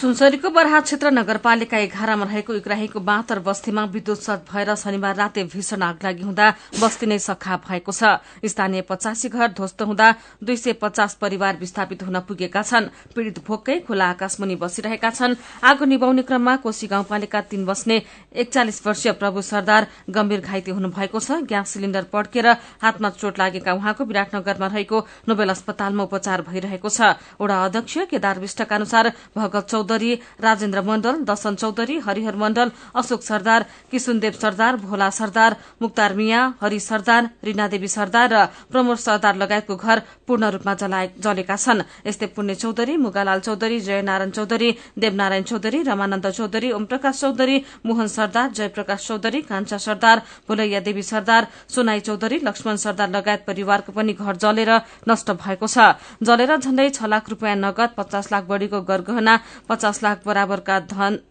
सुनसरीको 0.00 0.48
बराहा 0.48 0.80
क्षेत्र 0.80 1.10
नगरपालिका 1.12 1.78
एघारमा 1.78 2.24
रहेको 2.24 2.54
इग्राहीको 2.54 3.00
बाँतर 3.04 3.38
बस्तीमा 3.44 3.82
विद्युत 3.92 4.20
सर्ट 4.22 4.40
भएर 4.48 4.74
शनिबार 4.74 5.16
राते 5.16 5.42
भीषण 5.44 5.82
आग 5.82 5.98
लागि 6.00 6.22
हुँदा 6.24 6.46
बस्ती 6.80 7.06
नै 7.06 7.18
सखा 7.20 7.56
भएको 7.60 7.92
छ। 7.92 8.16
स्थानीय 8.40 8.80
पचासी 8.88 9.28
घर 9.28 9.48
ध्वस्त 9.52 9.82
हुँदा 9.82 10.08
दुई 10.40 10.56
सय 10.56 10.72
पचास 10.80 11.14
परिवार 11.20 11.56
विस्थापित 11.60 12.02
हुन 12.02 12.16
पुगेका 12.24 12.62
छन्। 12.62 12.88
पीड़ित 13.12 13.44
भोकै 13.44 13.78
खुला 13.84 14.06
आकाशमुनि 14.16 14.56
बसिरहेका 14.56 15.10
छन्। 15.10 15.36
आगो 15.60 15.84
निभाउने 15.84 16.22
क्रममा 16.24 16.56
कोशी 16.64 16.86
गाउँपालिका 16.86 17.40
तीन 17.52 17.66
बस्ने 17.68 18.00
एकचालिस 18.40 18.80
वर्षीय 18.86 19.12
प्रभु 19.20 19.42
सरदार 19.42 19.86
गम्भीर 20.08 20.40
घाइते 20.40 20.70
हुनुभएको 20.72 21.20
छ। 21.20 21.44
ग्यास 21.44 21.76
सिलिण्डर 21.76 22.08
पड्केर 22.08 22.48
हातमा 22.80 23.10
चोट 23.20 23.36
लागेका 23.36 23.76
उहाँको 23.76 24.04
विराटनगरमा 24.06 24.66
रहेको 24.66 25.04
नोबेल 25.28 25.50
अस्पतालमा 25.50 26.08
उपचार 26.08 26.48
भइरहेको 26.48 26.88
छ। 26.88 27.12
वडा 27.36 27.56
अध्यक्ष 27.68 28.08
केदार 28.08 28.40
विष्टका 28.40 28.76
अनुसार 28.76 29.12
भगत 29.36 29.68
चौधरी 29.90 30.14
राजेन्द्र 30.40 30.80
मण्डल 30.82 31.14
दशन 31.26 31.54
चौधरी 31.56 31.98
हरिहर 32.06 32.36
मण्डल 32.36 32.70
अशोक 32.94 33.22
सरदार 33.22 33.60
किशुनदेव 33.90 34.32
सरदार 34.32 34.76
भोला 34.78 35.08
सरदार 35.10 35.56
मुक्तार 35.82 36.14
मिया 36.14 36.40
हरि 36.62 36.78
सरदार 36.80 37.30
रीनादेवी 37.44 37.88
सरदार 37.90 38.28
र 38.30 38.44
प्रमोद 38.70 38.98
सरदार 38.98 39.34
लगायतको 39.36 39.76
घर 39.76 39.98
पूर्ण 40.26 40.50
रूपमा 40.54 40.74
जलेका 41.18 41.56
छन्। 41.56 41.82
यस्तै 42.06 42.26
पुण्य 42.36 42.54
चौधरी 42.54 42.96
मुगालाल 42.96 43.40
चौधरी 43.40 43.80
जयनारायण 43.80 44.30
चौधरी 44.30 44.70
देवनारायण 44.96 45.42
चौधरी 45.42 45.82
रमानन्द 45.82 46.26
चौधरी 46.30 46.70
ओमप्रकाश 46.72 47.20
चौधरी 47.20 47.56
मोहन 47.86 48.06
सरदार 48.08 48.48
जयप्रकाश 48.54 49.06
चौधरी 49.08 49.40
कान्छा 49.50 49.78
सरदार 49.80 50.22
भोलैया 50.48 50.80
देवी 50.80 51.02
सरदार 51.02 51.46
सोनाई 51.68 52.00
चौधरी 52.00 52.38
लक्ष्मण 52.44 52.76
सरदार 52.76 53.10
लगायत 53.10 53.44
परिवारको 53.46 53.92
पनि 53.92 54.12
घर 54.14 54.36
जलेर 54.36 54.70
नष्ट 55.08 55.30
भएको 55.42 55.66
छ। 55.66 55.98
जलेर 56.22 56.56
झण्डै 56.56 56.88
छ 56.90 57.10
लाख 57.10 57.28
रूपियाँ 57.30 57.56
नगद 57.58 57.90
पचास 57.98 58.32
लाख 58.32 58.44
बढ़ीको 58.46 58.80
गरगहना 58.82 59.34
पचास 59.80 60.02
लाख 60.02 60.20
बराबरका 60.26 60.78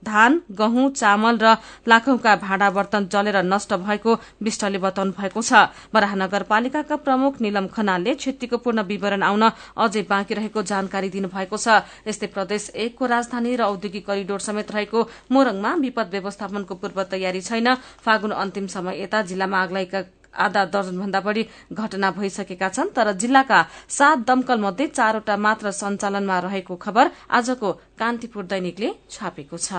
धान 0.02 0.42
गहुँ 0.58 0.90
चामल 0.92 1.38
र 1.38 1.56
लाखौंका 1.86 2.36
भाँडा 2.42 2.70
बर्तन 2.74 3.06
जलेर 3.14 3.38
नष्ट 3.46 3.74
भएको 3.78 4.14
विष्टले 4.42 4.78
बताउनु 4.82 5.14
भएको 5.14 5.42
छ। 5.42 5.70
बराह 5.94 6.16
नगरपालिकाका 6.18 6.96
प्रमुख 7.06 7.42
निलम 7.42 7.68
खनालले 7.70 8.16
क्षतिको 8.16 8.58
पूर्ण 8.58 8.82
विवरण 8.90 9.22
आउन 9.22 9.44
अझै 9.78 10.02
बाँकी 10.10 10.34
रहेको 10.34 10.64
जानकारी 10.66 11.10
दिनुभएको 11.10 11.58
छ। 11.58 11.86
यस्तै 12.10 12.28
प्रदेश 12.34 12.70
एकको 12.76 13.06
राजधानी 13.06 13.56
र 13.56 13.70
औद्योगिक 13.70 14.06
करिडोर 14.08 14.42
समेत 14.42 14.72
रहेको 14.72 15.00
मोरङमा 15.30 15.74
विपद 15.86 16.10
व्यवस्थापनको 16.10 16.74
पूर्व 16.74 17.04
तयारी 17.06 17.42
छैन। 17.42 17.76
फागुन 18.02 18.32
अन्तिम 18.34 18.68
समय 18.68 19.02
यता 19.04 19.22
जिल्लामा 19.30 19.62
आगलाईका 19.62 20.02
आधा 20.34 20.64
दर्जनभन्दा 20.66 21.20
बढ़ी 21.20 21.44
घटना 21.74 22.12
भइसकेका 22.12 22.70
छन् 22.70 22.94
तर 22.96 23.12
जिल्लाका 23.14 23.60
सात 23.90 24.18
दमकल 24.28 24.60
मध्ये 24.60 24.88
चारवटा 24.88 25.38
मात्र 25.38 25.72
सञ्चालनमा 25.72 26.40
रहेको 26.40 26.76
खबर 26.76 27.12
आजको 27.32 27.72
कान्तिपुर 28.00 28.44
दैनिकले 28.46 28.90
छापेको 29.10 29.58
छ। 29.58 29.72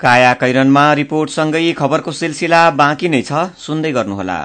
काया 0.00 0.32
कैरनमा 0.40 0.84
रिपोर्टसँगै 0.94 1.72
खबरको 1.72 2.12
सिलसिला 2.12 2.60
बाँकी 2.80 3.08
नै 3.08 3.22
छ 3.22 3.48
सुन्दै 3.56 3.92
गर्नुहोला। 3.92 4.38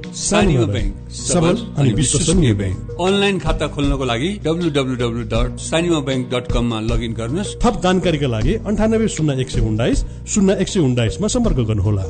सानीमा 0.11 0.65
ब्याङ्क 0.67 1.11
सबल 1.15 1.55
अनि 1.79 1.91
विश्वसनीय 1.95 2.53
ब्याङ्क 2.53 2.97
अनलाइन 3.01 3.37
खाता 3.39 3.67
खोल्नको 3.75 4.05
लागि 4.05 4.29
W 4.45 4.69
W 4.77 4.95
W 5.01 5.23
dot 5.33 5.59
Sanima 5.65 5.99
bank 6.07 6.25
dot 6.33 6.51
कममा 6.51 6.79
लगइन 6.87 7.13
गर्नुहोस्। 7.15 7.55
थप 7.63 7.79
जानकारीका 7.83 8.27
लागि 8.27 8.53
अन्ठानब्बे 8.67 9.07
शून्य 9.07 9.39
एक 9.41 9.49
सय 9.49 9.61
उन्नाइस 9.69 10.03
शून्य 10.33 10.57
एक 10.61 10.67
सय 10.67 10.79
उन्नाइसमा 10.79 11.27
सम्पर्क 11.35 11.59
गर्नुहोला। 11.69 12.03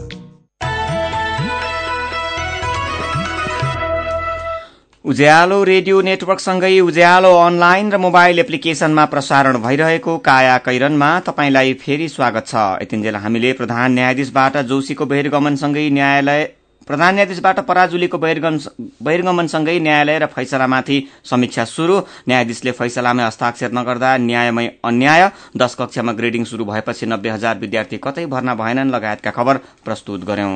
उज्यालो 5.05 5.63
रेडियो 5.63 6.01
नेटवर्कसँगै 6.01 6.79
उज्यालो 6.79 7.31
अनलाइन 7.38 7.91
र 7.91 7.98
मोबाइल 7.98 8.39
एप्लिकेशनमा 8.39 9.05
प्रसारण 9.13 9.58
भइरहेको 9.62 10.17
काया 10.25 10.58
कैरनमा 10.65 11.12
तपाईँलाई 11.27 11.74
फेरि 11.84 12.08
स्वागत 12.10 12.48
छ। 12.48 12.65
यतिन्जेल 12.81 13.15
हामीले 13.25 13.53
प्रधान 13.62 13.93
न्यायाधीशबाट 13.93 14.58
जोशीको 14.72 15.05
बहिर्गमनसँगै 15.05 15.89
न्यायालय 16.00 16.43
प्रधान 16.91 17.13
न्यायाधीशबाट 17.15 17.60
पराजुलीको 17.67 18.17
बहिर्गमनसँगै 18.17 19.79
न्यायालय 19.79 20.17
र 20.19 20.25
फैसलामाथि 20.27 20.98
समीक्षा 21.24 21.63
शुरू 21.65 21.95
न्यायाधीशले 22.27 22.71
फैसलामै 22.75 23.24
हस्ताक्षर 23.24 23.71
नगर्दा 23.71 24.10
न्यायमै 24.19 24.67
अन्याय। 24.83 25.24
दश 25.55 25.75
कक्षामा 25.79 26.12
ग्रेडिङ 26.19 26.43
शुरू 26.51 26.65
भएपछि 26.67 27.05
नब्बे 27.07 27.29
हजार 27.29 27.55
विद्यार्थी 27.63 27.98
कतै 28.03 28.25
भर्ना 28.27 28.55
भएनन् 28.60 28.91
लगायतका 28.91 29.31
खबर 29.31 29.55
प्रस्तुत 29.88 30.27
गर्यौं। 30.27 30.55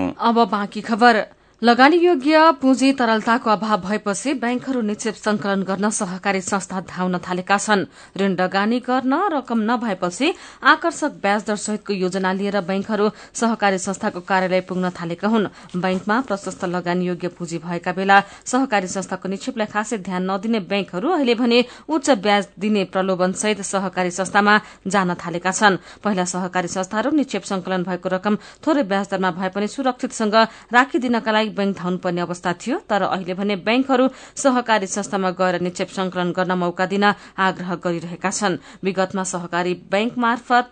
लगानी 1.65 1.97
योग्य 1.97 2.39
पुँजी 2.61 2.91
तरलताको 2.93 3.49
अभाव 3.49 3.81
भएपछि 3.81 4.33
ब्याङ्कहरू 4.37 4.81
निक्षेप 4.81 5.15
संकलन 5.15 5.61
गर्न 5.65 5.89
सहकारी 5.89 6.41
संस्था 6.41 6.79
धाउन 6.85 7.17
थालेका 7.17 7.57
छन्। 7.57 7.85
ऋण 8.21 8.35
लगानी 8.37 8.79
गर्न 8.85 9.13
रकम 9.33 9.59
नभएपछि 9.65 10.33
आकर्षक 10.61 11.13
ब्याज 11.21 11.45
दर 11.47 11.55
सहितको 11.57 11.93
योजना 11.95 12.33
लिएर 12.33 12.59
ब्याङ्कहरू 12.61 13.09
सहकारी 13.33 13.77
संस्थाको 13.81 14.19
कार्यालय 14.21 14.61
पुग्न 14.61 14.89
थालेका 14.93 15.27
हुन्। 15.27 15.47
ब्याङ्कमा 15.75 16.19
प्रशस्त 16.21 16.65
लगानी 16.65 17.05
योग्य 17.07 17.27
पुँजी 17.33 17.57
भएका 17.65 17.91
बेला 17.97 18.19
सहकारी 18.45 18.87
संस्थाको 18.87 19.29
निक्षेपलाई 19.29 19.67
खासै 19.73 19.97
ध्यान 20.05 20.29
नदिने 20.31 20.59
ब्याङ्कहरू 20.69 21.09
अहिले 21.17 21.33
भने 21.33 21.65
उच्च 21.89 22.09
ब्याज 22.21 22.47
दिने 22.61 22.83
प्रलोभन 22.93 23.31
सहित 23.33 23.61
सहकारी 23.63 24.11
संस्थामा 24.11 24.59
जान 24.85 25.13
थालेका 25.17 25.51
छन्। 25.51 25.81
पहिला 26.05 26.25
सहकारी 26.29 26.67
संस्थाहरू 26.67 27.09
निक्षेप 27.17 27.43
संकलन 27.43 27.89
भएको 27.89 28.09
रकम 28.13 28.37
थोरै 28.61 28.83
ब्याज 28.85 29.09
दरमा 29.11 29.31
भए 29.33 29.49
पनि 29.49 29.67
सुरक्षितसँग 29.67 30.35
राखिदिनका 30.69 31.31
लागि 31.31 31.53
ब्याङ्क 31.57 31.77
धाउनुपर्ने 31.77 32.21
अवस्था 32.21 32.53
थियो 32.61 32.77
तर 32.89 33.01
अहिले 33.09 33.33
भने 33.33 33.55
ब्याङ्कहरू 33.67 34.05
सहकारी 34.43 34.87
संस्थामा 34.87 35.29
गएर 35.41 35.61
निक्षेप 35.61 35.89
संकलन 35.97 36.31
गर्न 36.37 36.51
मौका 36.63 36.85
दिन 36.85 37.03
आग्रह 37.47 37.75
गरिरहेका 37.83 38.31
छन्। 38.31 38.61
विगतमा 38.83 39.23
सहकारी 39.33 39.73
ब्याङ्क 39.91 40.17
मार्फत 40.17 40.71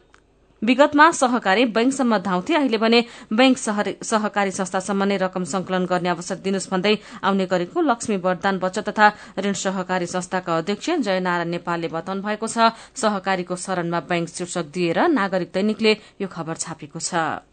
विगतमा 0.61 1.05
सहकारी 1.11 1.63
ब्याङ्कसम्म 1.75 2.17
धाउँथे 2.23 2.53
अहिले 2.55 2.77
भने 2.79 2.99
ब्याङ्क 3.35 3.57
सहकारी 4.03 4.51
संस्थासम्म 4.51 5.03
नै 5.03 5.17
रकम 5.19 5.43
संकलन 5.43 5.85
गर्ने 5.91 6.09
अवसर 6.09 6.39
दिनुहोस् 6.39 6.69
भन्दै 6.71 6.93
आउने 7.19 7.45
गरेको 7.51 7.81
लक्ष्मी 7.83 8.17
वरदान 8.23 8.63
बचत 8.63 8.87
तथा 8.89 9.11
ऋण 9.43 9.53
सहकारी 9.59 10.07
संस्थाका 10.07 10.57
अध्यक्ष 10.57 10.89
जयनारायण 11.03 11.51
नेपालले 11.51 11.87
बताउनु 11.91 12.23
भएको 12.23 12.47
छ 12.47 12.71
सहकारीको 12.95 13.55
शरणमा 13.59 13.99
ब्याङ्क 14.07 14.27
शीर्षक 14.31 14.65
दिएर 14.71 14.99
नागरिक 15.11 15.51
दैनिकले 15.51 15.91
यो 16.23 16.27
खबर 16.31 16.55
छापेको 16.63 16.99
छ। 17.01 17.52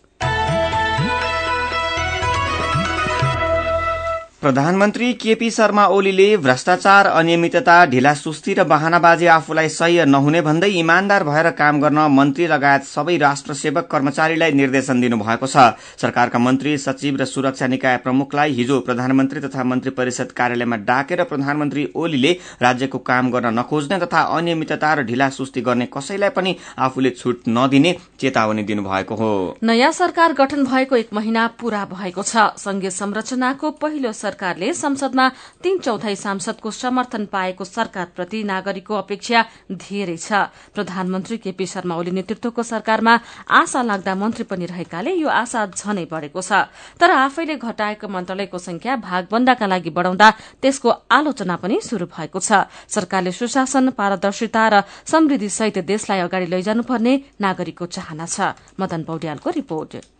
प्रधानमन्त्री 4.43 5.13
केपी 5.13 5.51
शर्मा 5.51 5.85
ओलीले 5.87 6.27
भ्रष्टाचार 6.37 7.07
अनियमितता 7.07 7.75
ढिला 7.87 8.13
सुस्ती 8.15 8.53
र 8.55 8.65
बहानाबाजी 8.65 9.27
आफूलाई 9.29 9.69
सह्य 9.69 10.05
नहुने 10.07 10.41
भन्दै 10.43 10.69
इमान्दार 10.75 11.25
भएर 11.25 11.51
काम 11.53 11.81
गर्न 11.81 11.99
मन्त्री 12.11 12.47
लगायत 12.47 12.85
सबै 12.85 13.17
राष्ट्र 13.21 13.55
सेवक 13.55 13.89
कर्मचारीलाई 13.91 14.53
निर्देशन 14.53 15.01
दिनुभएको 15.01 15.47
छ। 15.47 15.65
सरकारका 16.01 16.39
मन्त्री 16.39 16.77
सचिव 16.79 17.17
र 17.17 17.25
सुरक्षा 17.27 17.67
निकाय 17.67 17.97
प्रमुखलाई 17.99 18.53
हिजो 18.53 18.79
प्रधानमन्त्री 18.81 19.41
तथा 19.41 19.65
मन्त्री 19.65 19.91
परिषद 19.93 20.33
कार्यालयमा 20.33 20.77
डाकेर 20.89 21.25
प्रधानमन्त्री 21.25 21.87
ओलीले 21.95 22.33
राज्यको 22.63 22.99
काम 23.11 23.31
गर्न 23.31 23.53
नखोज्ने 23.59 23.99
तथा 23.99 24.21
अनियमितता 24.39 24.95
र 24.95 25.05
ढिला 25.05 25.29
सुस्ती 25.37 25.61
गर्ने 25.69 25.89
कसैलाई 25.93 26.31
पनि 26.31 26.57
आफूले 26.81 27.11
छुट 27.13 27.43
नदिने 27.51 27.95
चेतावनी 28.21 28.63
दिनुभएको 28.65 29.15
हो। 29.17 29.31
नयाँ 29.65 29.93
सरकार 29.93 30.33
गठन 30.41 30.65
भएको 30.65 30.97
एक 30.97 31.15
महिना 31.15 31.47
पूरा 31.61 31.85
भएको 31.93 32.23
छ। 32.25 32.49
संघीय 32.59 32.91
संरचनाको 32.93 33.71
पहिलो 33.81 34.13
सरकारले 34.31 34.73
संसदमा 34.75 35.27
तीन 35.63 35.79
चौथाई 35.83 36.15
सांसदको 36.17 36.71
समर्थन 36.71 37.25
पाएको 37.27 37.65
सरकारप्रति 37.67 38.43
नागरिकको 38.47 38.95
अपेक्षा 38.95 39.43
धेरै 39.75 40.17
छ। 40.17 40.47
प्रधानमन्त्री 40.71 41.37
केपी 41.43 41.67
शर्मा 41.67 41.95
ओली 41.99 42.11
नेतृत्वको 42.15 42.63
सरकारमा 42.63 43.15
आशा 43.51 43.83
लाग्दा 43.83 44.15
मन्त्री 44.15 44.45
पनि 44.47 44.67
रहेकाले 44.71 45.11
यो 45.19 45.29
आशा 45.29 45.67
झनै 45.75 46.07
बढ़ेको 46.07 46.41
छ। 46.41 46.71
तर 46.95 47.11
आफैले 47.11 47.57
घटाएको 47.59 48.07
मन्त्रालयको 48.07 48.59
संख्या 48.61 48.97
भागबन्दाका 49.03 49.67
लागि 49.67 49.91
बढ़ाउँदा 49.91 50.29
त्यसको 50.63 50.89
आलोचना 51.11 51.57
पनि 51.59 51.81
शुरू 51.83 52.07
भएको 52.07 52.39
छ। 52.39 52.71
सरकारले 52.87 53.33
सुशासन 53.35 53.91
पारदर्शिता 53.99 54.63
र 54.71 54.75
समृद्धि 55.11 55.51
सहित 55.51 55.83
देशलाई 55.91 56.23
अगाडि 56.23 56.47
लैजानुपर्ने 56.47 57.15
नागरिकको 57.41 57.87
चाहना 57.89 58.27
छ। 58.27 58.55
मदन 58.79 59.03
पौड्यालको 59.11 59.51
रिपोर्ट। 59.51 60.20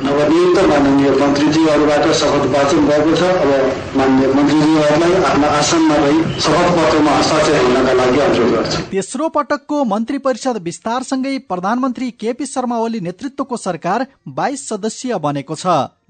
नवनियुक्त 0.00 0.58
माननीय 0.70 1.10
मन्त्रीजीहरूबाट 1.20 2.04
शपथ 2.20 2.44
वाचन 2.52 2.80
भएको 2.86 3.12
छ। 3.16 3.22
अब 3.22 3.50
माननीय 3.96 4.26
मन्त्रीजीहरूलाई 4.34 5.14
आफ्ना 5.22 5.48
आसनमा 5.58 5.96
रही 5.96 6.18
शपथ 6.40 6.70
पत्रमा 6.76 7.10
हस्ताक्षर 7.10 7.56
हुनका 7.64 7.92
लागि 7.92 8.20
अनुरोध 8.20 8.50
गर्छु। 8.54 8.82
तेस्रो 8.90 9.28
पटकको 9.28 9.84
मन्त्री 9.84 10.18
परिषद 10.18 10.56
विस्तारसँगै 10.62 11.36
प्रधानमन्त्री 11.50 12.10
केपी 12.20 12.46
शर्मा 12.46 12.78
ओली 12.78 13.00
नेतृत्वको 13.00 13.56
सरकार 13.58 14.06
बाइस 14.28 14.68
सदस्यीय 14.68 15.18
बनेको 15.18 15.54
छ। 15.54 15.66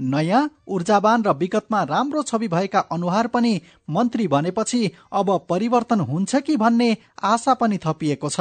नयाँ 0.08 0.48
ऊर्जावान 0.68 1.22
र 1.22 1.36
विगतमा 1.36 1.82
राम्रो 1.84 2.22
छवि 2.22 2.48
भएका 2.48 2.80
अनुहार 2.92 3.26
पनि 3.26 3.60
मन्त्री 3.90 4.26
बनेपछि 4.28 4.90
अब 5.12 5.38
परिवर्तन 5.48 6.00
हुन्छ 6.02 6.36
कि 6.36 6.56
भन्ने 6.56 6.96
आशा 7.24 7.54
पनि 7.54 7.78
थपिएको 7.78 8.28
छ। 8.28 8.40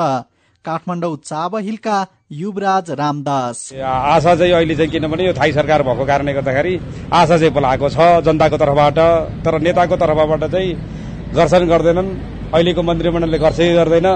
काठमाडौँ 0.66 1.16
चाब 1.24 1.56
हिलका 1.58 1.98
युवराज 2.32 2.92
रामदास। 3.00 3.58
आशा 3.80 4.36
चाहिँ 4.36 4.54
अहिले 4.54 4.76
चाहिँ 4.76 4.92
किनभने 4.92 5.26
यो 5.26 5.34
थाई 5.34 5.52
सरकार 5.56 5.84
भएको 5.84 6.06
कारणले 6.06 6.34
गर्दाखेरि 6.34 6.74
आशा 7.14 7.38
चाहिँ 7.38 7.54
बोलाएको 7.54 7.90
छ 7.90 7.98
जनताको 8.28 8.58
तर्फबाट 8.58 9.00
तर 9.46 9.60
नेताको 9.64 9.96
तर्फबाट 9.96 10.44
चाहिँ 10.52 10.70
गर्छन् 11.38 11.70
गर्दैनन्। 11.70 12.10
अहिलेको 12.54 12.82
मन्त्रीमण्डलले 12.82 13.38
गर्छै 13.40 13.68
गर्दैन। 13.80 14.08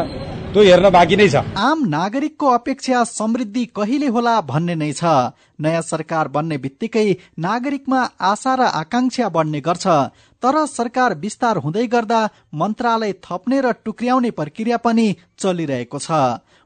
त्यो 0.54 0.64
हेर्न 0.64 0.90
बाँकी 0.94 1.16
नै 1.18 1.26
छ। 1.34 1.42
आम 1.58 1.80
नागरिकको 1.90 2.48
अपेक्षा 2.48 3.04
समृद्धि 3.10 3.64
कहिले 3.74 4.08
होला 4.14 4.34
भन्ने 4.46 4.76
नै 4.76 4.92
छ। 4.94 5.34
नयाँ 5.58 5.82
सरकार 5.84 6.28
बन्ने 6.30 6.58
बित्तिकै 6.62 7.06
नागरिकमा 7.42 8.02
आशा 8.22 8.54
र 8.54 8.62
आकांक्षा 8.80 9.30
बढ्ने 9.34 9.60
गर्छ। 9.68 9.86
तर 10.44 10.56
सरकार 10.70 11.16
विस्तार 11.18 11.58
हुँदै 11.58 11.86
गर्दा 11.88 12.20
मन्त्रालय 12.54 13.14
थप्ने 13.26 13.62
र 13.66 13.72
टुक्र्याउने 13.82 14.32
प्रक्रिया 14.32 14.78
पनि 14.78 15.08
चलिरहेको 15.40 16.00
छ। 16.00 16.10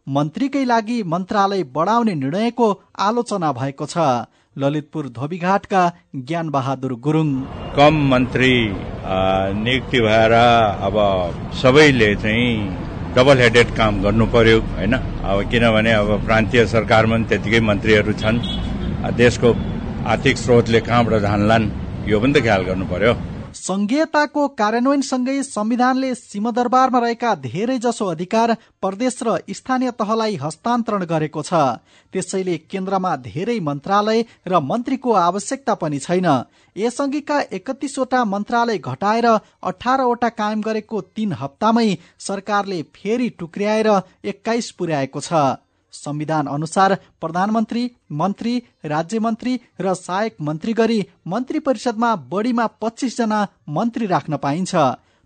मन्त्रीकै 0.08 0.64
लागि 0.66 0.98
मन्त्रालय 1.06 1.64
बढाउने 1.72 2.16
निर्णयको 2.16 2.68
आलोचना 3.00 3.52
भएको 3.54 3.86
छ। 3.86 4.28
ललितपुर 4.56 5.08
धोबीघाटका 5.16 5.82
ज्ञान 6.28 6.50
बहादुर 6.50 6.94
गुरुङ। 7.00 7.30
कम 7.78 7.96
मन्त्री 8.12 8.54
नियुक्ति 9.64 10.00
भएर 10.02 10.34
अब 10.84 10.96
सबैले 11.62 12.12
चाहिँ 12.16 12.52
डबल 13.16 13.38
हेडेड 13.40 13.70
काम 13.72 14.02
गर्नु 14.04 14.26
पर्यो 14.36 14.60
होइन? 14.76 14.94
अब 15.24 15.38
किनभने 15.52 15.92
अब 15.94 16.10
प्रान्तीय 16.26 16.66
सरकारमा 16.68 17.16
पनि 17.16 17.26
त्यतिकै 17.30 17.60
मन्त्रीहरू 17.64 18.14
छन्। 18.20 18.38
देशको 19.16 19.50
आर्थिक 20.04 20.36
स्रोतले 20.38 20.80
कहाँबाट 20.88 21.22
धान्लान् 21.24 21.66
यो 22.04 22.20
पनि 22.20 22.34
त 22.34 22.44
ख्याल 22.44 22.62
गर्नु 22.68 22.86
पर्यो। 22.92 23.14
संघीयताको 23.68 24.48
कार्यान्वयनसँगै 24.60 25.42
संविधानले 25.44 26.14
सिंहदरबारमा 26.16 27.00
रहेका 27.00 27.34
धेरै 27.38 27.78
जसो 27.78 28.06
अधिकार 28.06 28.54
प्रदेश 28.82 29.18
र 29.24 29.34
स्थानीय 29.52 29.92
तहलाई 29.92 30.36
हस्तान्तरण 30.36 31.04
गरेको 31.04 31.44
छ। 31.44 31.54
त्यसैले 32.14 32.56
केन्द्रमा 32.72 33.12
धेरै 33.28 33.60
मन्त्रालय 33.60 34.24
र 34.48 34.60
मन्त्रीको 34.62 35.12
आवश्यकता 35.20 35.74
पनि 35.84 36.00
छैन। 36.00 36.30
यसअघिका 36.76 37.42
एकतिसवटा 37.52 38.24
मन्त्रालय 38.26 38.78
घटाएर 38.80 39.28
अठारवटा 39.64 40.30
कायम 40.40 40.62
गरेको 40.62 41.02
तीन 41.12 41.34
हप्तामै 41.36 41.88
सरकारले 42.22 42.82
फेरि 42.96 43.30
टुक्र्याएर 43.40 43.90
एक्काइस 44.26 44.72
पुर्याएको 44.80 45.20
छ। 45.22 45.67
संविधान 45.94 46.48
अनुसार 46.48 46.96
प्रधानमन्त्री 47.22 47.92
मन्त्री 48.12 48.64
राज्य 48.86 49.20
मन्त्री 49.20 49.60
र 49.82 49.94
सहायक 49.94 50.36
मन्त्री 50.42 50.74
गरी 50.74 51.06
मन्त्री 51.28 51.60
परिषदमा 51.60 52.16
बढीमा 52.16 52.68
पच्चिस 52.68 53.18
जना 53.18 53.48
मन्त्री 53.70 54.06
राख्न 54.06 54.38
पाइन्छ। 54.38 54.76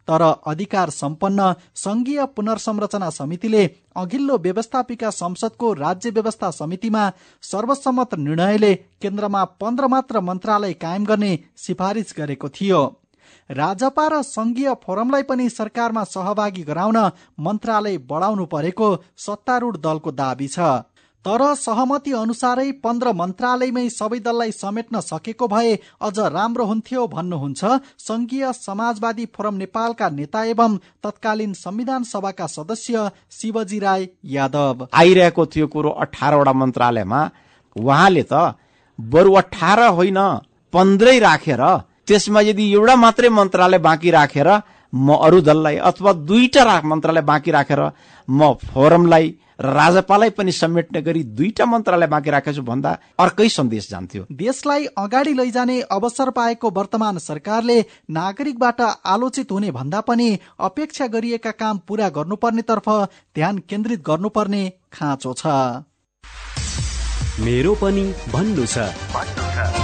तर 0.07 0.21
अधिकार 0.21 0.89
सम्पन्न 0.89 1.53
संघीय 1.75 2.25
पुनर्संरचना 2.25 3.09
समितिले 3.09 3.65
अघिल्लो 3.95 4.37
व्यवस्थापिका 4.37 5.09
संसदको 5.09 5.73
राज्य 5.73 6.09
व्यवस्था 6.09 6.51
समितिमा 6.51 7.11
सर्वसम्मत 7.41 8.15
निर्णयले 8.15 8.73
केन्द्रमा 8.75 9.43
पन्ध्र 9.45 9.87
मात्र 9.87 10.19
मन्त्रालय 10.19 10.73
कायम 10.73 11.05
गर्ने 11.05 11.39
सिफारिस 11.57 12.13
गरेको 12.17 12.49
थियो। 12.49 13.00
राजपा 13.51 14.07
र 14.07 14.21
संघीय 14.25 14.73
फोरमलाई 14.83 15.23
पनि 15.23 15.49
सरकारमा 15.49 16.03
सहभागी 16.05 16.63
गराउन 16.63 16.97
मन्त्रालय 17.39 17.97
बढाउनु 18.09 18.45
परेको 18.47 18.87
सत्तारूढ 19.17 19.77
दलको 19.77 20.11
दावी 20.13 20.47
छ। 20.47 20.59
तर 21.25 21.41
सहमति 21.55 22.11
अनुसारै 22.13 22.71
पन्ध्र 22.83 23.11
मन्त्रालयमै 23.13 23.83
सबै 23.89 24.19
दललाई 24.19 24.51
समेट्न 24.53 24.99
सकेको 25.01 25.47
भए 25.47 25.75
अझ 26.01 26.17
राम्रो 26.35 26.65
हुन्थ्यो 26.65 27.05
भन्नुहुन्छ 27.07 27.61
संघीय 27.99 28.51
समाजवादी 28.57 29.25
फोरम 29.35 29.55
नेपालका 29.55 30.09
नेता 30.11 30.43
एवं 30.45 30.77
तत्कालीन 31.03 31.53
संविधान 31.55 32.03
सभाका 32.03 32.47
सदस्य 32.47 33.09
शिवजी 33.31 33.79
राई 33.79 34.09
यादव। 34.31 34.87
आइरहेको 34.93 35.45
थियो 35.45 35.67
कुरो 35.67 35.89
अठारवटा 36.01 36.53
मन्त्रालयमा। 36.53 37.21
उहाँले 37.75 38.23
त 38.23 38.33
बरु 38.99 39.33
अठार 39.35 39.79
होइन 39.91 40.19
पन्ध्रै 40.73 41.17
राखेर 41.19 41.63
त्यसमा 42.07 42.41
यदि 42.41 42.71
एउटा 42.73 42.95
मात्रै 42.95 43.29
मन्त्रालय 43.29 43.79
बाँकी 43.79 44.11
राखेर 44.11 44.49
म 44.93 45.15
अरू 45.17 45.39
दललाई 45.41 45.75
अथवा 45.89 46.11
दुईटा 46.27 46.63
राख 46.63 46.83
मन्त्रालय 46.85 47.21
बाँकी 47.23 47.51
राखेर 47.51 47.81
म 48.27 48.53
फोरमलाई 48.65 49.27
र 49.61 49.69
राजपालाई 49.71 50.29
पनि 50.33 50.51
समेट्ने 50.51 51.01
गरी 51.01 51.23
दुईटा 51.37 51.65
मन्त्रालय 51.65 52.07
बाँकी 52.07 52.29
राखेको 52.29 52.55
छु 52.55 52.61
भन्दा 52.65 52.91
अर्कै 53.19 53.47
सन्देश 53.49 53.89
जान्थ्यो। 53.89 54.25
देशलाई 54.33 54.85
अगाडि 54.97 55.33
लैजाने 55.33 55.79
अवसर 55.91 56.29
पाएको 56.33 56.69
वर्तमान 56.69 57.17
सरकारले 57.19 57.77
नागरिकबाट 58.09 58.81
आलोचित 58.81 59.51
हुने 59.51 59.71
भन्दा 59.71 60.01
पनि 60.01 60.27
अपेक्षा 60.59 61.07
गरिएका 61.13 61.51
काम 61.61 61.77
पूरा 61.87 62.09
गर्नुपर्नेतर्फ 62.17 62.89
ध्यान 63.35 63.57
केन्द्रित 63.69 64.01
गर्नुपर्ने 64.01 64.63
खाँचो 64.93 65.33
छ। 65.33 65.45
मेरो 67.45 67.73
पनि 67.75 68.05
भन्नु 68.33 68.65
छ। 68.65 69.80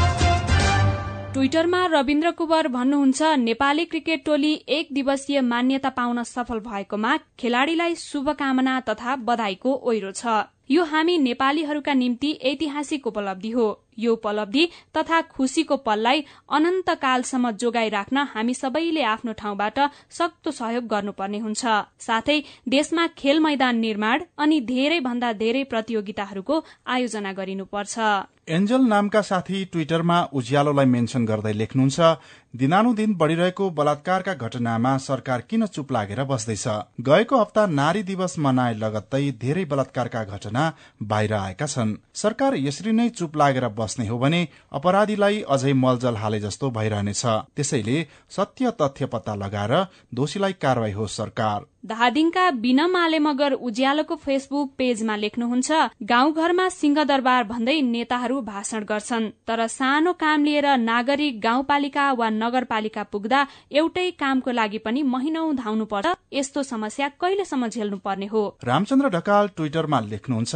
ट्विटरमा 1.38 1.80
रविन्द्र 1.86 2.30
कुवर 2.32 2.68
भन्नुहुन्छ 2.68 3.22
नेपाली 3.38 3.84
क्रिकेट 3.86 4.24
टोली 4.26 4.54
एक 4.68 4.88
दिवसीय 4.92 5.42
मान्यता 5.42 5.90
पाउन 5.90 6.22
सफल 6.24 6.60
भएकोमा 6.60 7.16
खेलाड़ीलाई 7.40 7.96
शुभकामना 7.96 8.80
तथा 8.88 9.16
बधाईको 9.22 9.74
ओइरो 9.84 10.12
छ। 10.12 10.34
यो 10.70 10.84
हामी 10.84 11.18
नेपालीहरूका 11.18 11.94
निम्ति 11.94 12.32
ऐतिहासिक 12.44 13.06
उपलब्धि 13.08 13.52
हो। 13.52 13.68
यो 14.00 14.14
उपलब्धि 14.14 14.66
तथा 14.98 15.22
खुशीको 15.30 15.78
पललाई 15.86 16.24
अनन्त 16.50 16.90
कालसम्म 17.02 17.52
जोगाई 17.62 17.90
राख्न 17.90 18.26
हामी 18.34 18.54
सबैले 18.54 19.04
आफ्नो 19.06 19.34
ठाउँबाट 19.34 19.80
सक्दो 20.12 20.52
सहयोग 20.52 20.88
गर्नुपर्ने 20.88 21.40
हुन्छ। 21.40 21.66
साथै 22.00 22.40
देशमा 22.68 23.06
खेल 23.18 23.40
मैदान 23.40 23.78
निर्माण 23.80 24.24
अनि 24.38 24.60
धेरै 24.74 25.00
भन्दा 25.02 25.32
धेरै 25.36 25.64
प्रतियोगिताहरूको 25.66 26.64
आयोजना 26.88 27.34
गरिनुपर्छ। 27.34 28.00
एन्जल 28.48 28.82
नामका 28.82 29.22
साथी 29.22 29.64
ट्विटरमा 29.66 30.18
उज्यालोलाई 30.34 30.86
मेन्सन 30.86 31.26
गर्दै 31.26 31.52
लेख्नुहुन्छ 31.54 32.12
दिनानुदिन 32.56 33.16
बढ़िरहेको 33.16 33.70
बलात्कारका 33.70 34.34
घटनामा 34.36 34.94
सरकार 34.98 35.42
किन 35.50 35.66
चुप 35.68 35.92
लागेर 35.92 36.24
बस्दैछ? 36.24 36.68
गएको 37.02 37.42
हप्ता 37.42 37.66
नारी 37.72 38.04
दिवस 38.04 38.38
मनाए 38.40 38.74
लगत्तै 38.74 39.22
धेरै 39.42 39.66
बलात्कारका 39.66 40.24
घटना 40.26 40.64
बाहिर 41.04 41.34
आएका 41.34 41.68
छन्। 41.68 41.96
सरकार 42.16 42.56
यसरी 42.58 42.92
नै 42.92 43.10
चुप 43.10 43.36
लागेर 43.38 43.68
बस्ने 43.78 44.08
हो 44.08 44.18
भने 44.18 44.42
अपराधीलाई 44.72 45.42
अझै 45.50 45.74
मलजल 45.76 46.16
हाले 46.16 46.40
जस्तो 46.40 46.72
भइरहनेछ। 46.72 47.26
त्यसैले 47.56 47.98
सत्य 48.30 48.72
तथ्य 48.82 49.06
पत्ता 49.06 49.36
लगाएर 49.36 49.74
दोषीलाई 50.14 50.54
कारवाही 50.62 50.94
होस् 50.94 51.18
सरकार। 51.18 51.66
धादिङका 51.88 52.50
बिनम 52.64 52.96
आले 52.96 53.20
मगर 53.20 53.54
उज्यालोको 53.64 54.16
फेसबुक 54.16 54.72
पेजमा 54.78 55.16
लेख्नुहुन्छ 55.16 55.72
गाउँघरमा 56.04 56.68
सिंहदरबार 56.70 57.44
भन्दै 57.44 57.76
नेताहरू 57.88 58.42
भाषण 58.44 58.84
गर्छन् 58.84 59.30
तर 59.48 59.66
सानो 59.68 60.14
काम 60.24 60.44
लिएर 60.44 60.68
नागरिक 60.82 61.40
गाउँपालिका 61.42 62.12
वा 62.14 62.30
नगरपालिका 62.34 63.04
पुग्दा 63.14 63.46
एउटै 63.74 64.10
कामको 64.20 64.52
लागि 64.52 64.78
पनि 64.80 65.04
महिनौ 65.14 65.46
धाउनु 65.54 65.86
पर्छ 65.86 66.16
यस्तो 66.34 66.64
समस्या 66.64 67.08
कहिलेसम्म 67.22 67.68
झेल्नु 67.68 67.98
पर्ने 68.04 68.26
हो? 68.26 68.44
रामचन्द्र 68.64 69.10
ढकाल 69.10 69.48
ट्विटरमा 69.56 70.00
लेख्नुहुन्छ 70.12 70.56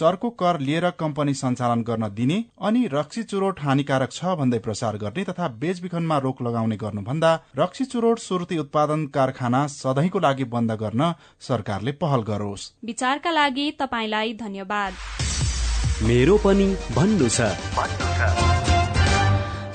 चर्को 0.00 0.30
कर 0.40 0.58
लिएर 0.60 0.88
कम्पनी 0.98 1.34
सञ्चालन 1.34 1.82
गर्न 1.82 2.08
दिने 2.14 2.38
अनि 2.62 2.86
रक्सी 2.92 3.22
चुरोट 3.24 3.60
हानिकारक 3.60 4.12
छ 4.12 4.36
भन्दै 4.40 4.58
प्रचार 4.58 4.96
गर्ने 4.96 5.24
तथा 5.24 5.48
बेचबिखनमा 5.60 6.18
रोक 6.18 6.42
लगाउने 6.42 6.76
गर्नुभन्दा 6.76 7.32
रक्सी 7.58 7.84
चुरोट 7.86 8.18
सुरुती 8.20 8.58
उत्पादन 8.58 9.06
कारखाना 9.14 9.66
सधैँको 9.74 10.18
लागि 10.18 10.44
बन्द 10.54 10.72
गर्न 10.82 11.12
सरकारले 11.40 11.92
पहल 12.00 12.22
गरोस्। 12.30 12.68
विचारका 12.84 13.30
लागि 13.30 13.70
तपाईँलाई 13.80 14.34
धन्यवाद। 14.40 14.92
मेरो 16.02 16.36
पनि 16.38 16.68
भन्नु 16.96 17.28
छ। 17.28 18.69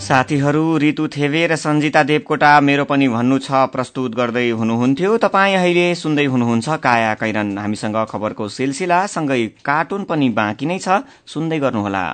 साथीहरू 0.05 0.63
ऋतु 0.77 1.07
थेवे 1.15 1.41
र 1.49 1.55
सञ्जिता 1.57 2.01
देवकोटा 2.05 2.49
मेरो 2.61 2.83
पनि 2.85 3.07
भन्नु 3.09 3.37
छ 3.41 3.49
प्रस्तुत 3.73 4.11
गर्दै 4.13 4.49
हुनुहुन्थ्यो। 4.53 5.11
तपाईँ 5.17 5.55
अहिले 5.57 5.85
सुन्दै 5.97 6.25
हुनुहुन्छ 6.29 6.67
काया 6.85 7.13
कैरन। 7.17 7.57
हामीसँग 7.57 7.97
खबरको 8.11 8.45
सिलसिला 8.47 8.99
सँगै 9.09 9.41
कार्टुन 9.65 10.03
पनि 10.05 10.27
बाँकी 10.37 10.65
नै 10.69 10.77
छ। 10.77 11.01
सुन्दै 11.25 11.57
गर्नुहोला। 11.57 12.05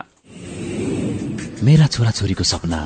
मेरा 1.67 1.85
छोराछोरीको 1.91 2.43
सपना 2.47 2.79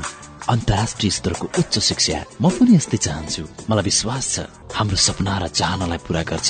अन्तर्राष्ट्रिय 0.49 1.11
स्तरको 1.17 1.45
उच्च 1.53 1.73
शिक्षा। 1.89 2.17
म 2.41 2.49
पनि 2.49 2.73
यस्तै 2.73 2.97
चाहन्छु। 3.05 3.43
मलाई 3.69 3.85
विश्वास 3.85 4.25
छ 4.33 4.37
हाम्रो 4.73 4.97
सपना 4.97 5.33
र 5.37 5.53
चाहनालाई 5.53 6.01
पूरा 6.01 6.21
गर्छ। 6.25 6.49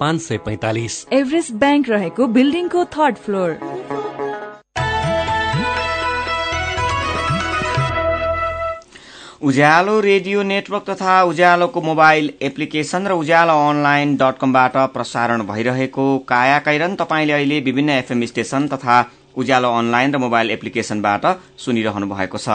पाँच 0.00 0.20
सय 0.20 0.38
पैतालिस। 0.38 0.94
एभरेस्ट 1.12 1.52
ब्याङ्क 1.54 1.88
रहेको 1.88 2.26
बिल्डिङको 2.28 2.84
third 2.94 3.16
floor. 3.16 3.50
Ujyaalo 9.42 9.98
radio 10.00 10.42
network 10.42 10.84
तथा 10.90 11.22
उज्यालोको 11.22 11.80
मोबाइल 11.82 12.32
एप्लिकेशन 12.42 13.06
र 13.06 13.12
उज्यालो 13.14 13.56
अनलाइन 13.70 14.16
डट 14.16 14.38
कमबाट 14.40 14.76
प्रसारण 14.92 15.42
भइरहेको 15.46 16.06
काया 16.28 16.58
कैरन 16.58 16.94
तपाईँले 16.96 17.32
अहिले 17.32 17.60
विभिन्न 17.60 17.90
एफएम 17.90 18.24
स्टेशन 18.26 18.68
तथा 18.68 18.96
उज्यालो 19.36 19.72
अनलाइन 19.78 20.14
र 20.14 20.18
मोबाइल 20.18 20.50
एप्लिकेशनबाट 20.50 21.26
सुनिरहनु 21.58 22.06
भएको 22.06 22.38
छ। 22.38 22.48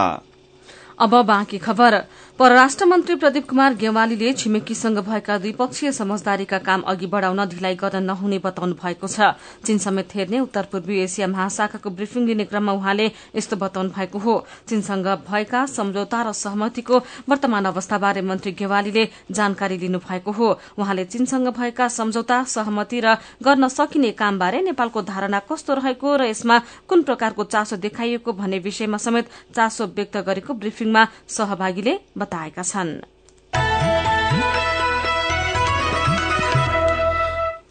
अब 0.98 1.14
बाँकी 1.26 1.58
खबर। 1.58 1.94
परराष्ट्र 2.40 2.84
मन्त्री 2.86 3.14
प्रदीप 3.14 3.48
कुमार 3.48 3.74
गेवालीले 3.76 4.32
छिमेकीसँग 4.32 4.98
भएका 4.98 5.36
द्विपक्षीय 5.38 5.92
समझदारीका 5.92 6.58
काम 6.58 6.82
अघि 6.88 7.06
बढ़ाउन 7.06 7.44
ढिलाइ 7.46 7.74
गर्न 7.76 8.02
नहुने 8.02 8.38
बताउनु 8.40 8.74
भएको 8.80 9.06
छ। 9.06 9.36
चीन 9.60 9.78
समेत 9.78 10.14
हेर्ने 10.14 10.40
उत्तर 10.40 10.64
पूर्वी 10.72 10.98
एसिया 11.00 11.26
महाशाखाको 11.28 11.90
ब्रिफिङ 11.90 12.26
लिने 12.26 12.44
क्रममा 12.44 12.72
उहाँले 12.72 13.10
यस्तो 13.36 13.56
बताउनु 13.56 13.90
भएको 13.92 14.18
हो। 14.18 14.36
चीनसँग 14.68 15.06
भएका 15.28 15.64
सम्झौता 15.68 16.22
र 16.22 16.32
सहमतिको 16.32 16.98
वर्तमान 17.28 17.64
अवस्थाबारे 17.66 18.22
मन्त्री 18.24 18.52
गेवालीले 18.56 19.04
जानकारी 19.30 19.76
लिनु 19.76 19.98
भएको 20.08 20.32
हो। 20.32 20.48
उहाँले 20.80 21.04
चीनसँग 21.12 21.48
भएका 21.52 21.88
सम्झौता 21.90 22.42
सहमति 22.46 23.00
र 23.04 23.16
गर्न 23.44 23.68
सकिने 23.68 24.10
कामबारे 24.16 24.62
नेपालको 24.64 25.02
धारणा 25.12 25.42
कस्तो 25.44 25.74
रहेको 25.76 26.16
र 26.16 26.32
यसमा 26.32 26.58
कुन 26.88 27.02
प्रकारको 27.04 27.44
चासो 27.52 27.76
देखाइएको 27.76 28.32
भन्ने 28.32 28.58
विषयमा 28.64 28.96
समेत 28.96 29.28
चासो 29.52 29.92
व्यक्त 29.92 30.16
गरेको 30.24 30.54
ब्रिफिङमा 30.56 31.06
सहभागीले 31.28 31.98
बताएका 32.30 32.62
छन्। 32.64 33.00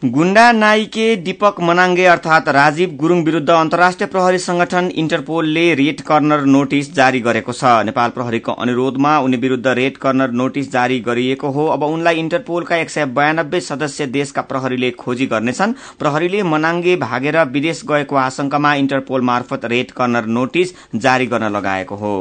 गुण्डा 0.06 0.52
नाइके 0.52 1.06
दीपक 1.17 1.56
मनाङ्गे 1.60 2.06
अर्थात 2.06 2.50
राजीव 2.50 2.91
गुरूङ 2.95 3.24
विरूद्ध 3.24 3.50
अन्तर्राष्ट्रिय 3.50 4.08
प्रहरी 4.08 4.38
संगठन 4.39 4.86
इन्टरपोलले 4.95 5.65
रेड 5.76 6.02
कर्नर 6.02 6.45
नोटिस 6.45 6.93
जारी 6.95 7.19
गरेको 7.19 7.54
छ। 7.54 7.74
नेपाल 7.86 8.10
प्रहरीको 8.10 8.52
अनुरोधमा 8.58 9.17
उनी 9.19 9.38
विरूद्ध 9.38 9.67
रेड 9.67 9.98
कर्नर 9.98 10.32
नोटिस 10.34 10.72
जारी 10.72 11.00
गरिएको 11.02 11.50
हो। 11.50 11.67
अब 11.67 11.84
उनलाई 11.84 12.15
इन्टरपोलका 12.17 12.76
एक 12.78 12.89
सय 12.89 13.06
बयानब्बे 13.13 13.60
सदस्य 13.62 14.08
देशका 14.10 14.41
प्रहरीले 14.48 14.91
खोजी 14.98 15.26
गर्नेछन्। 15.28 15.74
प्रहरीले 16.00 16.43
मनाङ्गे 16.48 16.95
भागेर 16.98 17.43
विदेश 17.50 17.84
गएको 17.88 18.15
आशंकामा 18.17 18.74
इन्टरपोल 18.76 19.22
मार्फत 19.22 19.65
रेड 19.67 19.91
कर्नर 19.91 20.36
नोटिस 20.38 20.74
जारी 20.95 21.28
गर्न 21.28 21.52
लगाएको 21.52 21.95
हो। 21.95 22.15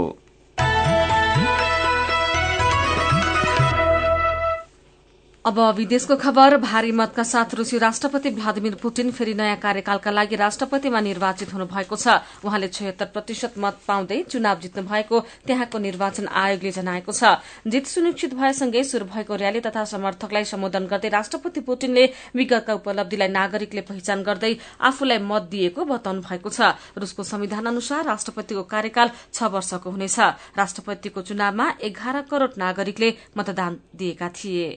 अब 5.49 5.59
विदेशको 5.77 6.17
खबर 6.17 6.57
भारी 6.61 6.91
मतका 6.93 7.23
साथ 7.25 7.55
रूसी 7.55 7.79
राष्ट्रपति 7.79 8.31
भ्लादिमिर 8.31 8.75
पुटिन 8.75 9.11
फेरि 9.11 9.35
नयाँ 9.35 9.57
कार्यकालका 9.57 10.11
लागि 10.11 10.37
राष्ट्रपतिमा 10.37 11.01
निर्वाचित 11.01 11.53
हुनु 11.53 11.65
भएको 11.67 11.97
छ। 11.97 12.21
उहाँले 12.45 12.69
छयत्तर 12.69 13.07
प्रतिशत 13.07 13.55
मत 13.57 13.79
पाउँदै 13.89 14.23
चुनाव 14.29 14.59
जित्नु 14.61 14.83
भएको 14.85 15.21
त्यहाँको 15.47 15.79
निर्वाचन 15.79 16.27
आयोगले 16.29 16.71
जनाएको 16.71 17.13
छ। 17.13 17.41
जित 17.65 17.87
सुनिश्चित 17.87 18.35
भएसँगै 18.35 18.83
शुरू 18.85 19.05
भएको 19.07 19.37
र्याली 19.37 19.61
तथा 19.65 19.85
समर्थकलाई 19.87 20.45
सम्बोधन 20.45 20.87
गर्दै 20.87 21.09
राष्ट्रपति 21.09 21.61
पुटिनले 21.65 22.05
विगतका 22.37 22.75
उपलब्धिलाई 22.75 23.29
नागरिकले 23.31 23.81
पहिचान 23.89 24.23
गर्दै 24.23 24.53
आफूलाई 24.83 25.19
मत 25.25 25.49
दिएको 25.49 25.85
बताउनु 25.87 26.21
भएको 26.29 26.51
छ। 26.51 26.77
रूसको 26.93 27.25
संविधान 27.25 27.73
अनुसार 27.73 28.05
राष्ट्रपतिको 28.05 28.63
कार्यकाल 28.69 29.11
छ 29.33 29.49
वर्षको 29.49 29.89
हुनेछ। 29.89 30.19
राष्ट्रपतिको 30.61 31.23
चुनावमा 31.23 31.73
एघार 31.89 32.21
करोड़ 32.29 32.53
नागरिकले 32.59 33.11
मतदान 33.33 33.81
दिएका 33.97 34.29
थिए। 34.37 34.69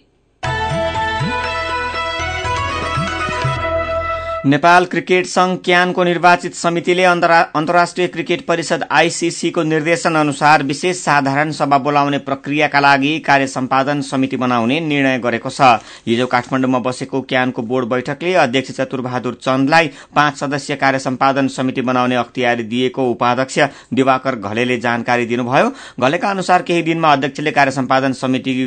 नेपाल 4.45 4.86
क्रिकेट 4.86 5.25
संघ 5.25 5.58
क्यानको 5.65 6.04
निर्वाचित 6.04 6.54
समितिले 6.56 7.04
अन्तर्राष्ट्रिय 7.04 8.08
क्रिकेट 8.08 8.45
परिषद 8.45 8.84
आईसीसीको 8.91 9.63
निर्देशन 9.63 10.15
अनुसार 10.15 10.63
विशेष 10.63 10.97
साधारण 10.97 11.51
सभा 11.51 11.77
बोलाउने 11.77 12.17
प्रक्रियाका 12.19 12.80
लागि 12.80 13.19
कार्य 13.19 13.47
सम्पादन 13.47 14.01
समिति 14.01 14.38
बनाउने 14.38 14.80
निर्णय 14.80 15.19
गरेको 15.19 15.49
छ। 15.49 15.62
हिजो 16.08 16.25
काठमाडौँमा 16.27 16.80
बसेको 16.80 17.21
क्यानको 17.23 17.62
बोर्ड 17.62 17.89
बैठकले 17.89 18.34
अध्यक्ष 18.36 18.71
चतुरबहादुर 18.71 19.38
चन्दलाई 19.43 19.89
पाँच 20.15 20.38
सदस्यीय 20.38 20.77
कार्य 20.77 20.99
सम्पादन 20.99 21.47
समिति 21.49 21.82
बनाउने 21.84 22.15
अख्तियारी 22.15 22.63
दिएको 22.63 23.10
उपाध्यक्ष 23.12 23.60
दिवाकर 23.93 24.36
घलेले 24.38 24.77
जानकारी 24.80 25.25
दिनुभयो। 25.25 25.71
घलेका 25.99 26.30
अनुसार 26.30 26.62
केही 26.62 26.82
दिनमा 26.82 27.13
अध्यक्षले 27.13 27.51
कार्य 27.51 27.71
सम्पादन 27.71 28.13
समिति 28.15 28.58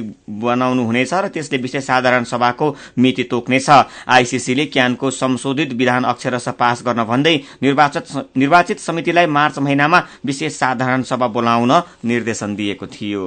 बनाउनु 0.46 0.84
हुनेछ 0.84 1.14
र 1.14 1.28
त्यसले 1.28 1.58
विशेष 1.58 1.84
साधारण 1.84 2.24
सभाको 2.26 2.74
मिति 2.98 3.22
तोक्नेछ। 3.24 3.70
आईसीसीले 3.70 4.66
क्यानको 4.68 5.10
संशोधित 5.12 5.62
संशोधित 5.64 5.78
विधान 5.78 6.04
अक्षरश 6.04 6.48
पास 6.58 6.82
गर्न 6.86 7.04
भन्दै 7.04 7.36
निर्वाचित 7.62 8.78
समितिलाई 8.78 9.26
मार्च 9.26 9.58
महिनामा 9.58 10.02
विशेष 10.24 10.52
साधारण 10.52 11.02
सभा 11.02 11.26
बोलाउन 11.28 11.72
निर्देशन 12.04 12.54
दिएको 12.56 12.86
थियो। 12.86 13.24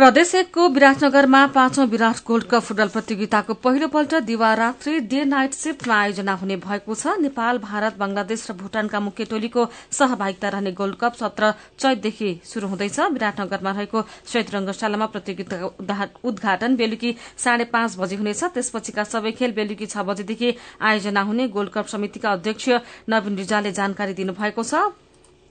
प्रदेश 0.00 0.34
एकको 0.34 0.68
विराटनगरमा 0.68 1.40
पाँचौं 1.54 1.84
विराट 1.86 2.20
गोल्ड 2.26 2.44
कप 2.50 2.62
फुटबल 2.64 2.88
प्रतियोगिताको 2.88 3.54
पहिलोपल्ट 3.64 4.14
दिवारात्री 4.24 5.00
डे 5.10 5.24
नाइट 5.24 5.54
शिफ्टमा 5.54 5.94
आयोजना 5.94 6.32
हुने 6.40 6.56
भएको 6.56 6.94
छ। 6.94 7.12
नेपाल 7.20 7.58
भारत 7.60 7.98
बंगलादेश 8.00 8.46
र 8.50 8.54
भूटानका 8.56 9.00
मुख्य 9.00 9.24
टोलीको 9.28 9.66
सहभागिता 9.92 10.48
रहने 10.48 10.72
गोल्ड 10.72 10.96
कप 10.96 11.20
सत्र 11.20 11.52
चैतदेखि 11.76 12.30
शुरू 12.44 12.68
हुँदैछ। 12.68 12.98
विराटनगरमा 13.12 13.70
रहेको 13.70 14.02
श्वेत 14.32 14.54
रंगशालामा 14.54 15.06
प्रतियोगिता 15.12 16.08
उद्घाटन 16.24 16.76
बेलुकी 16.76 17.14
साढे 17.36 17.64
पाँच 17.68 17.98
बजे 18.00 18.16
हुनेछ। 18.16 18.42
त्यसपछिका 18.56 19.04
सबै 19.04 19.32
खेल 19.36 19.52
बेलुकी 19.52 19.86
छ 19.86 20.08
बजेदेखि 20.08 20.56
आयोजना 20.80 21.28
हुने 21.28 21.48
गोल्ड 21.52 21.76
कप 21.76 21.92
समितिका 21.92 22.32
अध्यक्ष 22.32 22.80
नवीन 23.10 23.36
रिजालले 23.36 23.76
जानकारी 23.76 24.16
दिनुभएको 24.16 24.64
छ। 24.64 24.84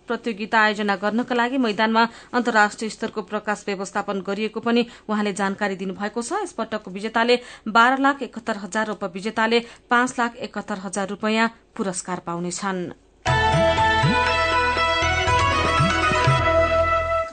प्रतियोगिता 0.10 0.60
आयोजना 0.60 0.96
गर्नका 0.98 1.36
लागि 1.36 1.58
मैदानमा 1.60 2.04
अन्तर्राष्ट्रिय 2.34 2.90
स्तरको 2.90 3.22
प्रकाश 3.32 3.64
व्यवस्थापन 3.68 4.22
गरिएको 4.28 4.60
पनि 4.60 4.86
उहाँले 5.06 5.34
जानकारी 5.34 5.76
दिनुभएको 5.78 6.22
छ। 6.22 6.42
यसपटकको 6.44 6.92
विजेताले 6.92 7.40
बाह्र 7.70 8.02
लाख 8.02 8.22
एकहत्तर 8.24 8.58
हजार 8.66 8.90
उपविजेताले 8.92 9.60
पाँच 9.90 10.20
लाख 10.20 10.36
एकहत्तर 10.42 10.78
हजार 10.86 11.08
रूपियाँ 11.10 11.48
पुरस्कार 11.78 12.20
पाउनेछन्। 12.26 14.39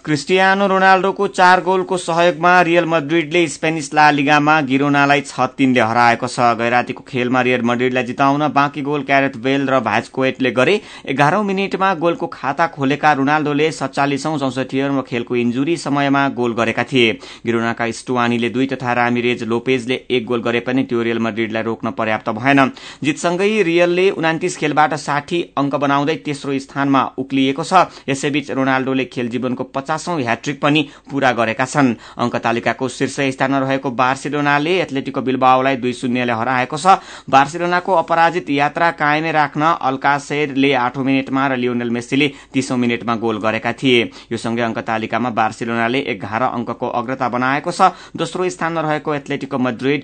क्रिस्टियानो 0.06 0.66
रोनाल्डोको 0.66 1.26
चार 1.28 1.60
गोलको 1.60 1.96
सहयोगमा 1.98 2.50
रियल 2.62 2.84
मड्रिडले 2.86 3.40
स्पेनिस 3.48 3.88
ला 3.94 4.10
लिगामा 4.10 4.60
गिरोनालाई 4.62 5.20
छ 5.20 5.46
तीनले 5.58 5.80
हराएको 5.82 6.26
छ। 6.26 6.50
गैरातीको 6.60 7.02
खेलमा 7.08 7.40
रियल 7.42 7.62
मड्रिडलाई 7.66 8.04
जिताउन 8.06 8.46
बाँकी 8.54 8.82
गोल 8.86 9.02
क्यारेट 9.02 9.36
बेल 9.42 9.66
र 9.66 9.80
भाइजकोएटले 9.82 10.50
गरे 10.58 10.74
एघारौं 11.10 11.42
मिनटमा 11.44 11.88
गोलको 11.96 12.26
खाता 12.34 12.66
खोलेका 12.76 13.12
रोनाल्डोले 13.12 13.70
सत्तालिसौं 13.72 14.36
चौसठी 14.38 14.84
खेलको 15.02 15.36
इन्जुरी 15.36 15.76
समयमा 15.76 16.22
गोल 16.38 16.54
गरेका 16.54 16.84
थिए। 16.84 17.10
गिरोनाका 17.46 17.90
स्टुवानीले 17.98 18.50
दुई 18.50 18.66
तथा 18.74 18.92
रामिरेज 19.00 19.42
लोपेजले 19.44 20.00
एक 20.10 20.26
गोल 20.26 20.42
गरे 20.42 20.60
पनि 20.60 20.84
त्यो 20.84 21.02
रियल 21.02 21.18
मड्रिडलाई 21.18 21.62
रोक्न 21.62 21.90
पर्याप्त 21.98 22.30
भएन। 22.38 22.70
जितसँगै 23.02 23.50
रियलले 23.62 24.06
उनातिस 24.12 24.56
खेलबाट 24.56 24.94
साठी 25.00 25.42
अंक 25.56 25.74
बनाउँदै 25.74 26.16
तेस्रो 26.22 26.58
स्थानमा 26.60 27.04
उक्लिएको 27.18 27.64
छ। 27.64 27.84
यसैबीच 28.08 28.50
रोनाल्डोले 28.52 29.10
खेल 29.10 29.34
जीवनको 29.34 29.64
पचास 29.74 29.94
पचासौं 29.96 30.20
ह्याट्रिक 30.20 30.60
पनि 30.60 30.82
पूरा 31.10 31.32
गरेका 31.32 31.64
छन्। 31.64 31.94
अंक 32.18 32.36
तालिकाको 32.36 32.88
शीर्ष 32.88 33.16
स्थानमा 33.32 33.58
रहेको 33.58 33.90
बार्सिलोनाले 33.90 34.72
एथलेटिको 34.80 35.20
बिल्बाओलाई 35.22 35.76
दुई 35.76 35.92
शून्यले 35.92 36.32
हराएको 36.32 36.76
छ। 36.76 37.00
बार्सिलोनाको 37.24 37.92
अपराजित 37.94 38.50
यात्रा 38.50 38.90
कायमै 38.92 39.32
राख्न 39.32 39.62
अल्कासेरले 39.80 40.72
आठौं 40.76 41.04
मिनटमा 41.04 41.46
र 41.46 41.56
लियोनेल 41.56 41.90
मेस्सीले 41.90 42.28
तीसौं 42.52 42.76
मिनटमा 42.76 43.14
गोल 43.16 43.40
गरेका 43.40 43.72
थिए। 43.72 44.00
यो 44.32 44.36
सँगै 44.36 44.62
अंक 44.62 44.78
तालिकामा 44.84 45.30
बार्सिलोनाले 45.32 46.00
एघार 46.12 46.42
अंकको 46.52 46.86
अग्रता 46.92 47.28
बनाएको 47.28 47.70
छ। 47.72 47.96
दोस्रो 48.12 48.48
स्थानमा 48.48 48.80
रहेको 48.80 49.14
एथलेटिको 49.14 49.58
मड्रिड 49.58 50.00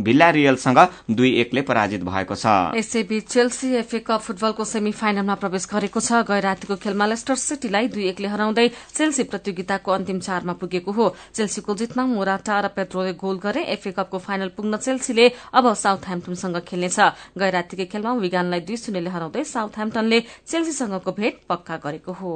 भिल्ला 0.00 0.28
रियलसँग 0.30 0.78
दुई 1.10 1.30
एकले 1.40 1.62
पराजित 1.62 2.02
भएको 2.04 2.34
छ। 2.34 2.46
यसैबीच 2.76 3.24
चेल्सी 3.26 3.68
एफए 3.76 3.98
कप 4.06 4.20
फुटबलको 4.20 4.64
सेमी 4.64 4.92
फाइनलमा 4.92 5.34
प्रवेश 5.34 5.66
गरेको 5.66 6.00
छ। 6.00 6.22
गै 6.22 6.40
रातिको 6.40 6.76
खेलमा 6.78 7.06
लेस्टर 7.06 7.34
सिटीलाई 7.36 7.88
दुई 7.88 8.04
एकले 8.08 8.28
हराउँदै 8.28 8.66
चेल्सी 8.94 9.22
प्रतियोगिताको 9.26 9.90
अन्तिम 9.90 10.18
चारमा 10.20 10.52
पुगेको 10.54 10.92
हो। 10.92 11.06
चेल्सीको 11.34 11.74
जितमा 11.74 12.04
मोराटा 12.06 12.60
र 12.60 12.66
पेट्रोले 12.70 13.12
गोल 13.18 13.38
गरे 13.42 13.62
एफए 13.74 13.92
कपको 13.98 14.18
फाइनल 14.18 14.48
पुग्न 14.54 14.76
चेल्सीले 14.78 15.26
अब 15.52 15.74
साउथ 15.74 16.02
ह्याम्पटनसँग 16.06 16.56
खेल्नेछ। 16.62 16.98
गै 17.34 17.50
रातिको 17.50 17.84
खेलमा 17.90 18.12
विगानलाई 18.22 18.60
दुई 18.62 18.76
शून्यले 18.78 19.10
हराउँदै 19.10 19.44
साउथ 19.44 19.74
ह्याम्पटनले 19.76 20.18
चेल्सीसँगको 20.46 21.10
भेट 21.12 21.34
पक्का 21.48 21.76
गरेको 21.82 22.12
हो। 22.12 22.34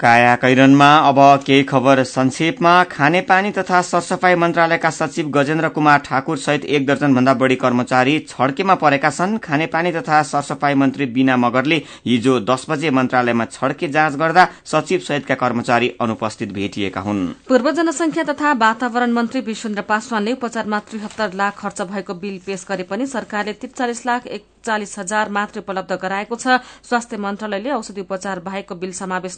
काया 0.00 0.34
कैरनमा 0.36 0.86
अब 0.98 1.18
केही 1.46 1.62
खबर 1.62 2.02
संक्षेपमा। 2.04 2.72
खानेपानी 2.86 3.50
तथा 3.52 3.80
सरसफाई 3.82 4.34
मन्त्रालयका 4.34 4.90
सचिव 4.90 5.28
गजेन्द्र 5.30 5.68
कुमार 5.68 5.98
ठाकुर 6.00 6.38
सहित 6.38 6.64
एक 6.66 6.86
दर्जन 6.86 7.14
भन्दा 7.14 7.34
बढ़ी 7.34 7.56
कर्मचारी 7.56 8.18
छड्केमा 8.28 8.74
परेका 8.76 9.10
छन्। 9.10 9.36
खानेपानी 9.38 9.92
तथा 9.92 10.22
सरसफाई 10.24 10.74
मन्त्री 10.74 11.06
बीना 11.12 11.36
मगरले 11.36 11.76
हिजो 12.06 12.38
दस 12.42 12.64
बजे 12.70 12.90
मन्त्रालयमा 12.90 13.44
छड्के 13.46 13.88
जाँच 13.90 14.16
गर्दा 14.16 14.46
सचिव 14.64 15.00
सहितका 15.00 15.34
कर्मचारी 15.36 15.88
अनुपस्थित 16.00 16.52
भेटिएका 16.52 17.00
हुन्। 17.00 17.20
पूर्व 17.48 17.70
जनसंख्या 17.72 18.24
तथा 18.24 18.52
वातावरण 18.58 19.12
मन्त्री 19.12 19.40
विश्वेन्द्र 19.42 19.82
पासवानले 19.84 20.32
उपचारमा 20.32 20.78
त्रिहत्तर 20.88 21.32
लाख 21.34 21.58
खर्च 21.58 21.82
भएको 21.92 22.14
बिल 22.16 22.40
पेश 22.46 22.64
गरे 22.68 22.88
पनि 22.88 23.06
सरकारले 23.08 23.52
त्रिचालिस 23.60 24.04
लाख 24.06 24.26
एकचालिस 24.28 24.98
हजार 24.98 25.28
मात्र 25.30 25.60
उपलब्ध 25.60 25.92
गराएको 26.02 26.36
छ। 26.36 26.58
स्वास्थ्य 26.88 27.16
मन्त्रालयले 27.18 27.70
औषधि 27.72 28.00
उपचार 28.00 28.40
बाहेकको 28.40 28.74
बिल 28.76 28.92
समावेश 28.94 29.36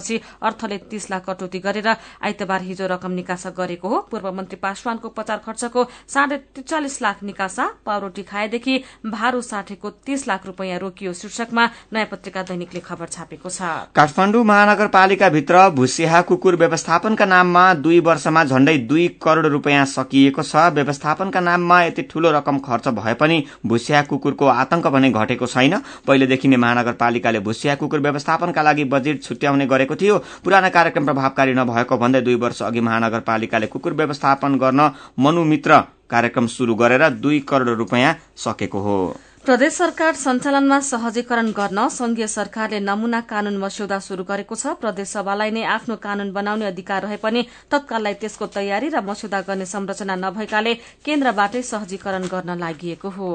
नगराएपछि 0.00 0.20
अर्थले 0.42 0.78
तीस 0.90 1.10
लाख 1.10 1.24
कटौती 1.26 1.58
गरेर 1.60 1.88
आइतबार 2.22 2.62
हिजो 2.62 2.86
रकम 2.88 3.12
निकासा 3.12 3.50
गरेको 3.50 3.88
हो। 3.88 3.98
पूर्व 4.10 4.32
मन्त्री 4.32 4.56
पासवानको 4.56 5.08
उपचार 5.08 5.38
खर्चको 5.44 5.84
साढे 6.08 6.36
त्रिचालिस 6.54 7.00
लाख 7.02 7.22
निकासा 7.22 7.64
पाउरोटी 7.86 8.22
खाएदेखि 8.22 8.78
भारू 9.06 9.40
साठेको 9.42 9.90
तीस 10.06 10.26
लाख 10.28 10.46
रूपियाँ 10.46 10.78
रोकियो 10.80 11.12
शीर्षकमा। 11.12 11.64
नयाँ 11.92 12.06
पत्रिका 12.06 12.42
दैनिकले 12.42 12.80
खबर 12.80 13.06
छापेको 13.08 13.48
छ। 13.50 13.60
काठमाडौँ 13.94 14.44
महानगरपालिकाभित्र 14.44 15.68
भुसिया 15.70 16.20
कुकुर 16.22 16.56
व्यवस्थापनका 16.56 17.24
नाममा 17.26 17.64
दुई 17.76 18.00
वर्षमा 18.00 18.44
झण्डै 18.44 18.76
दुई 18.88 19.06
करोड़ 19.22 19.46
रूपियाँ 19.46 19.84
सकिएको 19.86 20.42
छ। 20.42 20.72
व्यवस्थापनका 20.74 21.40
नाममा 21.40 21.82
यति 21.82 22.02
ठूलो 22.10 22.30
रकम 22.32 22.58
खर्च 22.60 22.88
भए 22.90 23.14
पनि 23.14 23.44
भुसिया 23.66 24.02
कुकुरको 24.02 24.46
आतंक 24.46 24.86
भने 24.88 25.10
घटेको 25.12 25.46
छैन। 25.46 25.76
पहिलेदेखि 26.06 26.48
नै 26.48 26.56
महानगरपालिकाले 26.56 27.40
भुसिया 27.40 27.74
कुकुर 27.74 28.00
व्यवस्थापनका 28.00 28.62
लागि 28.62 28.84
बजेट 28.86 29.22
छुट्याउने 29.22 29.66
गरेको 29.66 29.89
थियो। 29.96 30.18
पुराना 30.44 30.68
कार्यक्रम 30.68 31.04
प्रभावकारी 31.04 31.54
नभएको 31.54 31.96
भन्दै 31.98 32.20
दुई 32.20 32.34
वर्ष 32.34 32.62
अघि 32.62 32.80
महानगरपालिकाले 32.80 33.66
कुकुर 33.66 33.92
व्यवस्थापन 33.94 34.58
गर्न 34.58 34.90
मनुमित्र 35.18 35.80
कार्यक्रम 36.10 36.46
शुरू 36.46 36.74
गरेर 36.74 37.08
दुई 37.10 37.40
करोड़ 37.40 37.76
रूपियाँ 37.78 38.14
सकेको 38.36 38.80
हो। 38.80 39.16
प्रदेश 39.50 39.72
सरकार 39.74 40.14
सञ्चालनमा 40.14 40.78
सहजीकरण 40.80 41.46
गर्न 41.52 41.86
संघीय 41.90 42.26
सरकारले 42.28 42.78
नमूना 42.80 43.20
कानून 43.30 43.56
मस्यौदा 43.58 43.98
शुरू 43.98 44.24
गरेको 44.24 44.54
छ। 44.54 44.74
प्रदेश 44.78 45.08
सभालाई 45.10 45.50
नै 45.50 45.62
आफ्नो 45.66 45.96
कानून 45.98 46.30
बनाउने 46.30 46.66
अधिकार 46.66 47.02
रहे 47.02 47.16
पनि 47.18 47.42
तत्काललाई 47.66 48.14
त्यसको 48.14 48.46
तयारी 48.46 48.88
र 48.94 49.00
मस्यौदा 49.02 49.40
गर्ने 49.42 49.66
संरचना 49.66 50.14
नभएकाले 50.16 50.74
केन्द्रबाटै 51.02 51.62
सहजीकरण 51.62 52.24
गर्न 52.30 52.58
लागि 52.60 52.94
हो। 53.02 53.30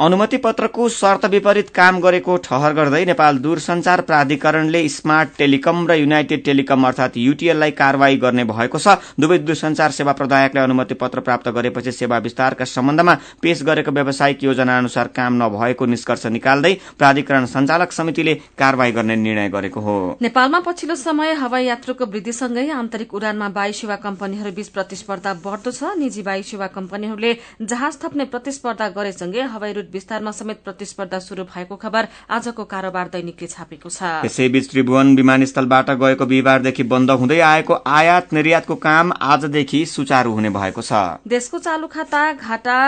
अनुमति 0.00 0.36
पत्रको 0.40 0.88
शर्त 0.88 1.24
विपरीत 1.28 1.68
काम 1.70 2.00
गरेको 2.00 2.36
ठहर 2.48 2.72
गर्दै 2.72 3.04
नेपाल 3.12 3.38
दूरसञ्चार 3.44 4.00
प्राधिकरणले 4.08 4.82
स्मार्ट 4.88 5.36
टेलिकम 5.36 5.84
र 5.84 6.00
युनाइटेड 6.00 6.44
टेलिकम 6.48 6.86
अर्थात 6.86 7.16
युटीएललाई 7.18 7.76
कार्यवाही 7.82 8.16
गर्ने 8.24 8.44
भएको 8.54 8.78
छ। 8.78 8.96
दुवै 9.20 9.38
दूरसञ्चार 9.44 9.90
सेवा 10.00 10.16
प्रदायकले 10.16 10.64
अनुमति 10.64 10.94
पत्र 11.04 11.20
प्राप्त 11.20 11.52
गरेपछि 11.52 11.92
सेवा 11.92 12.24
विस्तारका 12.24 12.64
सम्बन्धमा 12.72 13.18
पेश 13.42 13.62
गरेको 13.68 13.90
व्यावसायिक 13.92 14.48
योजना 14.48 14.78
अनुसार 14.78 15.14
काम 15.20 15.40
नभएको 15.42 15.86
निष्कर्ष 15.86 16.26
निकाल्दै 16.32 16.74
प्राधिकरण 16.98 17.46
सञ्चालक 17.48 17.92
समितिले 17.92 18.34
कार्यवाही 18.58 18.92
गर्ने 18.92 19.16
निर्णय 19.18 19.48
गरेको 19.50 19.80
हो। 19.80 19.96
नेपालमा 20.22 20.60
पछिल्लो 20.62 20.94
समय 20.96 21.32
हवाई 21.36 21.64
यात्रुको 21.64 22.06
वृद्धिसँगै 22.06 22.68
आन्तरिक 22.72 23.14
उडानमा 23.14 23.48
वायु 23.52 23.72
सेवा 23.74 23.96
कम्पनीहरू 23.98 24.52
बीच 24.52 24.68
प्रतिस्पर्धा 24.70 25.32
बढ्दो 25.44 25.70
छ। 25.72 25.92
निजी 25.98 26.22
वायु 26.22 26.42
सेवा 26.44 26.66
कम्पनीहरूले 26.72 27.32
जहाज 27.62 27.98
थप्ने 28.02 28.24
प्रतिस्पर्धा 28.32 28.88
गरेसँगै 28.96 29.42
हवाई 29.52 29.72
रूट 29.72 29.88
विस्तारमा 29.92 30.30
समेत 30.32 30.62
प्रतिस्पर्धा 30.64 31.18
शुरू 31.20 31.44
भएको 31.46 31.76
खबर 31.76 32.08
आजको 32.30 32.64
कारोबार 32.66 33.08
दैनिकले 33.12 33.48
छापेको 33.48 33.88
छ। 33.90 34.24
यसैबीच 34.24 34.70
त्रिभुवन 34.70 35.14
विमानस्थलबाट 35.16 35.90
गएको 36.02 36.26
बिहिबारदेखि 36.26 36.82
बन्द 36.88 37.10
हुँदै 37.12 37.40
आएको 37.42 37.74
आयात 37.92 38.32
निर्यातको 38.32 38.74
काम 38.80 39.12
आजदेखि 39.28 39.84
सुचारू 39.88 40.32
हुने 40.32 40.50
भएको 40.52 40.82
छ। 40.82 40.92
देशको 41.28 41.58
चालू 41.60 41.86
खाता 41.88 42.20
घाटा 42.34 42.78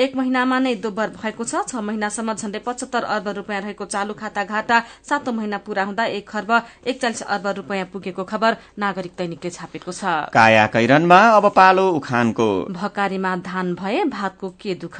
एक 0.00 0.14
महिनामा 0.16 0.58
नै 0.58 0.74
दोब्बर 0.76 1.08
भएको 1.12 1.44
छ। 1.44 1.60
छ 1.62 1.76
महिनासम्म 1.78 2.32
झण्डै 2.32 2.58
पचहत्तर 2.64 3.04
अर्ब 3.04 3.26
रूपियाँ 3.36 3.60
रहेको 3.60 3.84
चालू 3.84 4.14
खाता 4.16 4.44
घाटा 4.44 4.78
सातौं 5.04 5.32
महिना 5.32 5.58
पूरा 5.60 5.84
हुँदा 5.84 6.04
एक 6.16 6.28
खर्ब 6.28 6.52
एकचालिस 6.86 7.20
अर्ब 7.28 7.46
रूपियाँ 7.58 7.84
पुगेको 7.92 8.24
खबर 8.24 8.56
नागरिक 8.78 9.12
दैनिकले 9.18 9.50
छापेको 9.50 9.92
छ। 9.92 10.32
काया 10.32 10.64
कैरनमा 10.72 11.20
अब 11.36 11.50
पालो 11.52 11.86
उखानको। 11.92 12.48
भकारीमा 12.72 13.36
धान 13.44 13.74
भए 13.74 14.04
भातको 14.08 14.48
के 14.56 14.74
दुख? 14.80 14.98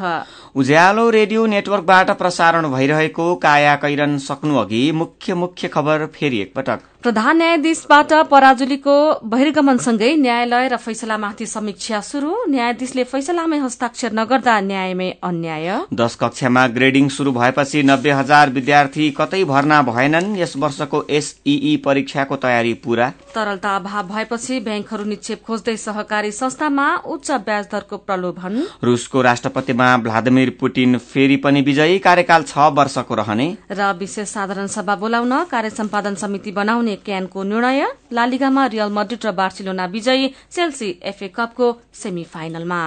उज्यालो 0.55 1.09
रेडियो 1.11 1.47
नेटवर्कबाट 1.49 2.11
प्रसारण 2.21 2.69
भइरहेको 2.69 3.35
काया 3.41 3.75
कैरन 3.81 4.19
सक्नु 4.21 4.57
अघि 4.59 4.85
मुख्य 4.93 5.35
मुख्य 5.35 5.69
खबर 5.69 6.07
फेरि 6.13 6.41
एकपटक। 6.41 6.89
प्रधान 7.03 7.37
न्यायाधीशबाट 7.37 8.13
पराजुलीको 8.31 8.95
बहिर्गमनसँगै 9.25 10.09
न्यायालय 10.17 10.67
र 10.69 10.77
फैसलामाथि 10.77 11.47
समीक्षा 11.47 12.01
शुरू 12.05 12.33
न्यायाधीशले 12.51 13.05
फैसलामै 13.09 13.59
हस्ताक्षर 13.59 14.13
नगर्दा 14.13 14.57
न्यायमै 14.61 15.09
अन्याय। 15.25 15.69
दश 15.97 16.15
कक्षामा 16.21 16.67
ग्रेडिङ 16.77 17.09
शुरू 17.09 17.33
भएपछि 17.33 17.83
नब्बे 17.83 18.11
हजार 18.13 18.51
विद्यार्थी 18.51 19.09
कतै 19.17 19.41
भर्ना 19.45 19.81
भएनन्। 19.83 20.37
यस 20.37 20.53
वर्षको 20.57 21.01
एसईई 21.11 21.77
परीक्षाको 21.87 22.37
तयारी 22.37 22.75
पूरा। 22.85 23.09
तरलता 23.33 23.75
अभाव 23.77 24.05
भएपछि 24.13 24.61
ब्याङ्कहरू 24.61 25.05
निक्षेप 25.07 25.43
खोज्दै 25.47 25.77
सहकारी 25.79 26.33
संस्थामा 26.35 26.87
उच्च 27.09 27.31
ब्याज 27.49 27.65
दरको 27.73 27.97
प्रलोभन। 28.05 28.61
रूसको 28.85 29.23
राष्ट्रपतिमा 29.23 29.89
भ्लादिमिर 30.05 30.55
पुटिन 30.61 30.99
फेरि 31.09 31.41
पनि 31.41 31.65
विजयी 31.65 31.99
कार्यकाल 32.05 32.45
छ 32.45 32.69
वर्षको 32.77 33.15
रहने। 33.15 33.49
र 33.73 33.91
विशेष 33.97 34.29
साधारण 34.29 34.67
सभा 34.69 35.01
बोलाउन 35.01 35.35
कार्य 35.49 35.71
सम्पादन 35.73 36.15
समिति 36.27 36.53
बनाउने 36.53 36.89
क्यानको 36.96 37.42
निर्णय 37.42 37.87
लालिगामा 38.12 38.66
रियल 38.66 38.90
मड्रिड 38.92 39.26
र 39.26 39.33
बार्सिलोना 39.33 39.87
विजयी 39.87 40.35
चेल्सी 40.50 40.98
एफए 41.03 41.29
कपको 41.29 41.76
सेमी 41.94 42.24
फाइनलमा 42.24 42.81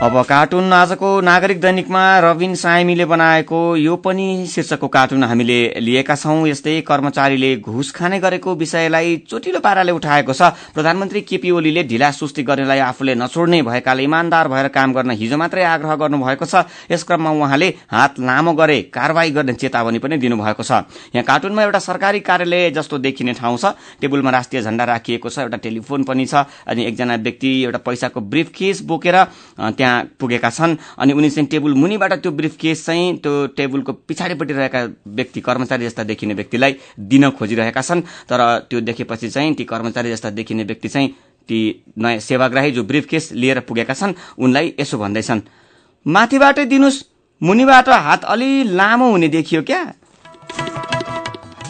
अब 0.00 0.14
कार्टुन 0.24 0.72
आजको 0.72 1.08
नागरिक 1.20 1.60
दैनिकमा 1.60 2.02
रविन 2.20 2.54
साइमीले 2.56 3.04
बनाएको 3.04 3.58
यो 3.76 3.96
पनि 4.00 4.46
शीर्षकको 4.48 4.88
कार्टुन 4.88 5.24
हामीले 5.24 5.58
लिएका 5.76 6.14
छौं। 6.16 6.46
यस्तै 6.48 6.80
कर्मचारीले 6.88 7.50
घुस 7.58 7.90
खाने 7.92 8.18
गरेको 8.20 8.54
विषयलाई 8.56 9.16
चोटिलो 9.28 9.60
पाराले 9.60 9.92
उठाएको 9.92 10.32
छ। 10.32 10.42
प्रधानमन्त्री 10.72 11.20
केपी 11.20 11.50
ओलीले 11.50 11.82
ढिला 11.84 12.10
सुस्ती 12.10 12.42
गर्नेलाई 12.42 12.78
आफूले 12.80 13.14
नछोड्ने 13.14 13.60
भएकाले 13.62 14.04
इमान्दार 14.04 14.48
भएर 14.48 14.68
काम 14.72 14.92
गर्न 14.92 15.10
हिजो 15.20 15.36
मात्रै 15.36 15.64
आग्रह 15.68 15.94
गर्नुभएको 16.00 16.48
छ। 16.48 16.64
यस 16.88 17.04
क्रममा 17.04 17.30
उहाँले 17.36 17.68
हात 17.92 18.20
लामो 18.24 18.52
गरे 18.56 18.80
कारवाही 18.88 19.30
गर्ने 19.36 19.52
चेतावनी 19.52 19.98
पनि 20.00 20.16
दिनुभएको 20.16 20.64
छ। 20.64 20.88
यहाँ 21.12 21.24
कार्टुनमा 21.28 21.62
एउटा 21.62 21.78
सरकारी 21.78 22.20
कार्यालय 22.24 22.70
जस्तो 22.72 22.98
देखिने 23.04 23.36
ठाउँ 23.36 23.58
छ। 23.58 23.76
टेबलमा 24.00 24.30
राष्ट्रिय 24.32 24.62
झण्डा 24.64 24.84
राखिएको 24.96 25.28
छ। 25.28 25.44
एउटा 25.44 25.60
टेलिफोन 25.60 26.08
पनि 26.08 26.24
छ। 26.24 26.48
अनि 26.64 26.88
एकजना 26.88 27.20
व्यक्ति 27.20 27.52
एउटा 27.68 27.84
पैसाको 27.84 28.20
ब्रिफ 28.32 28.48
केस 28.56 28.82
बोकेर 28.88 29.16
त्यहाँ 29.60 29.88
पुगेका 30.20 30.50
छन्। 30.50 30.76
अनि 30.98 31.12
उनी 31.12 31.30
चाहिँ 31.30 31.48
टेबल 31.48 31.74
मुनिबाट 31.74 32.12
त्यो 32.22 32.32
ब्रिफ 32.32 32.56
केस 32.56 32.84
चाहिँ 32.86 33.16
त्यो 33.18 33.46
टेबलको 33.56 33.92
पछाडिपट्टि 34.08 34.52
रहेका 34.52 34.80
व्यक्ति 35.08 35.40
कर्मचारी 35.40 35.84
जस्ता 35.84 36.02
देखिने 36.04 36.34
व्यक्तिलाई 36.34 36.76
दिन 37.00 37.30
खोजिरहेका 37.30 37.82
छन्। 37.82 38.00
तर 38.28 38.40
त्यो 38.70 38.80
देखेपछि 38.80 39.28
चाहिँ 39.30 39.54
ती 39.54 39.64
कर्मचारी 39.64 40.10
जस्ता 40.10 40.30
देखिने 40.30 40.64
व्यक्ति 40.64 40.88
चाहिँ 40.88 41.08
ती 41.48 41.60
नयाँ 41.98 42.18
सेवाग्राही 42.20 42.70
जो 42.70 42.82
ब्रिफ 42.84 43.06
केस 43.06 43.32
लिएर 43.32 43.60
पुगेका 43.60 43.94
छन् 43.94 44.14
उनलाई 44.38 44.74
यसो 44.80 44.98
भन्दैछन् 44.98 45.40
माथिबाटै 46.06 46.64
दिनुहोस्। 46.66 47.04
मुनिबाट 47.42 47.88
हात 47.88 48.24
अलि 48.26 48.50
लामो 48.70 49.10
हुने 49.10 49.28
देखियो 49.28 49.62
क्या? 49.62 49.80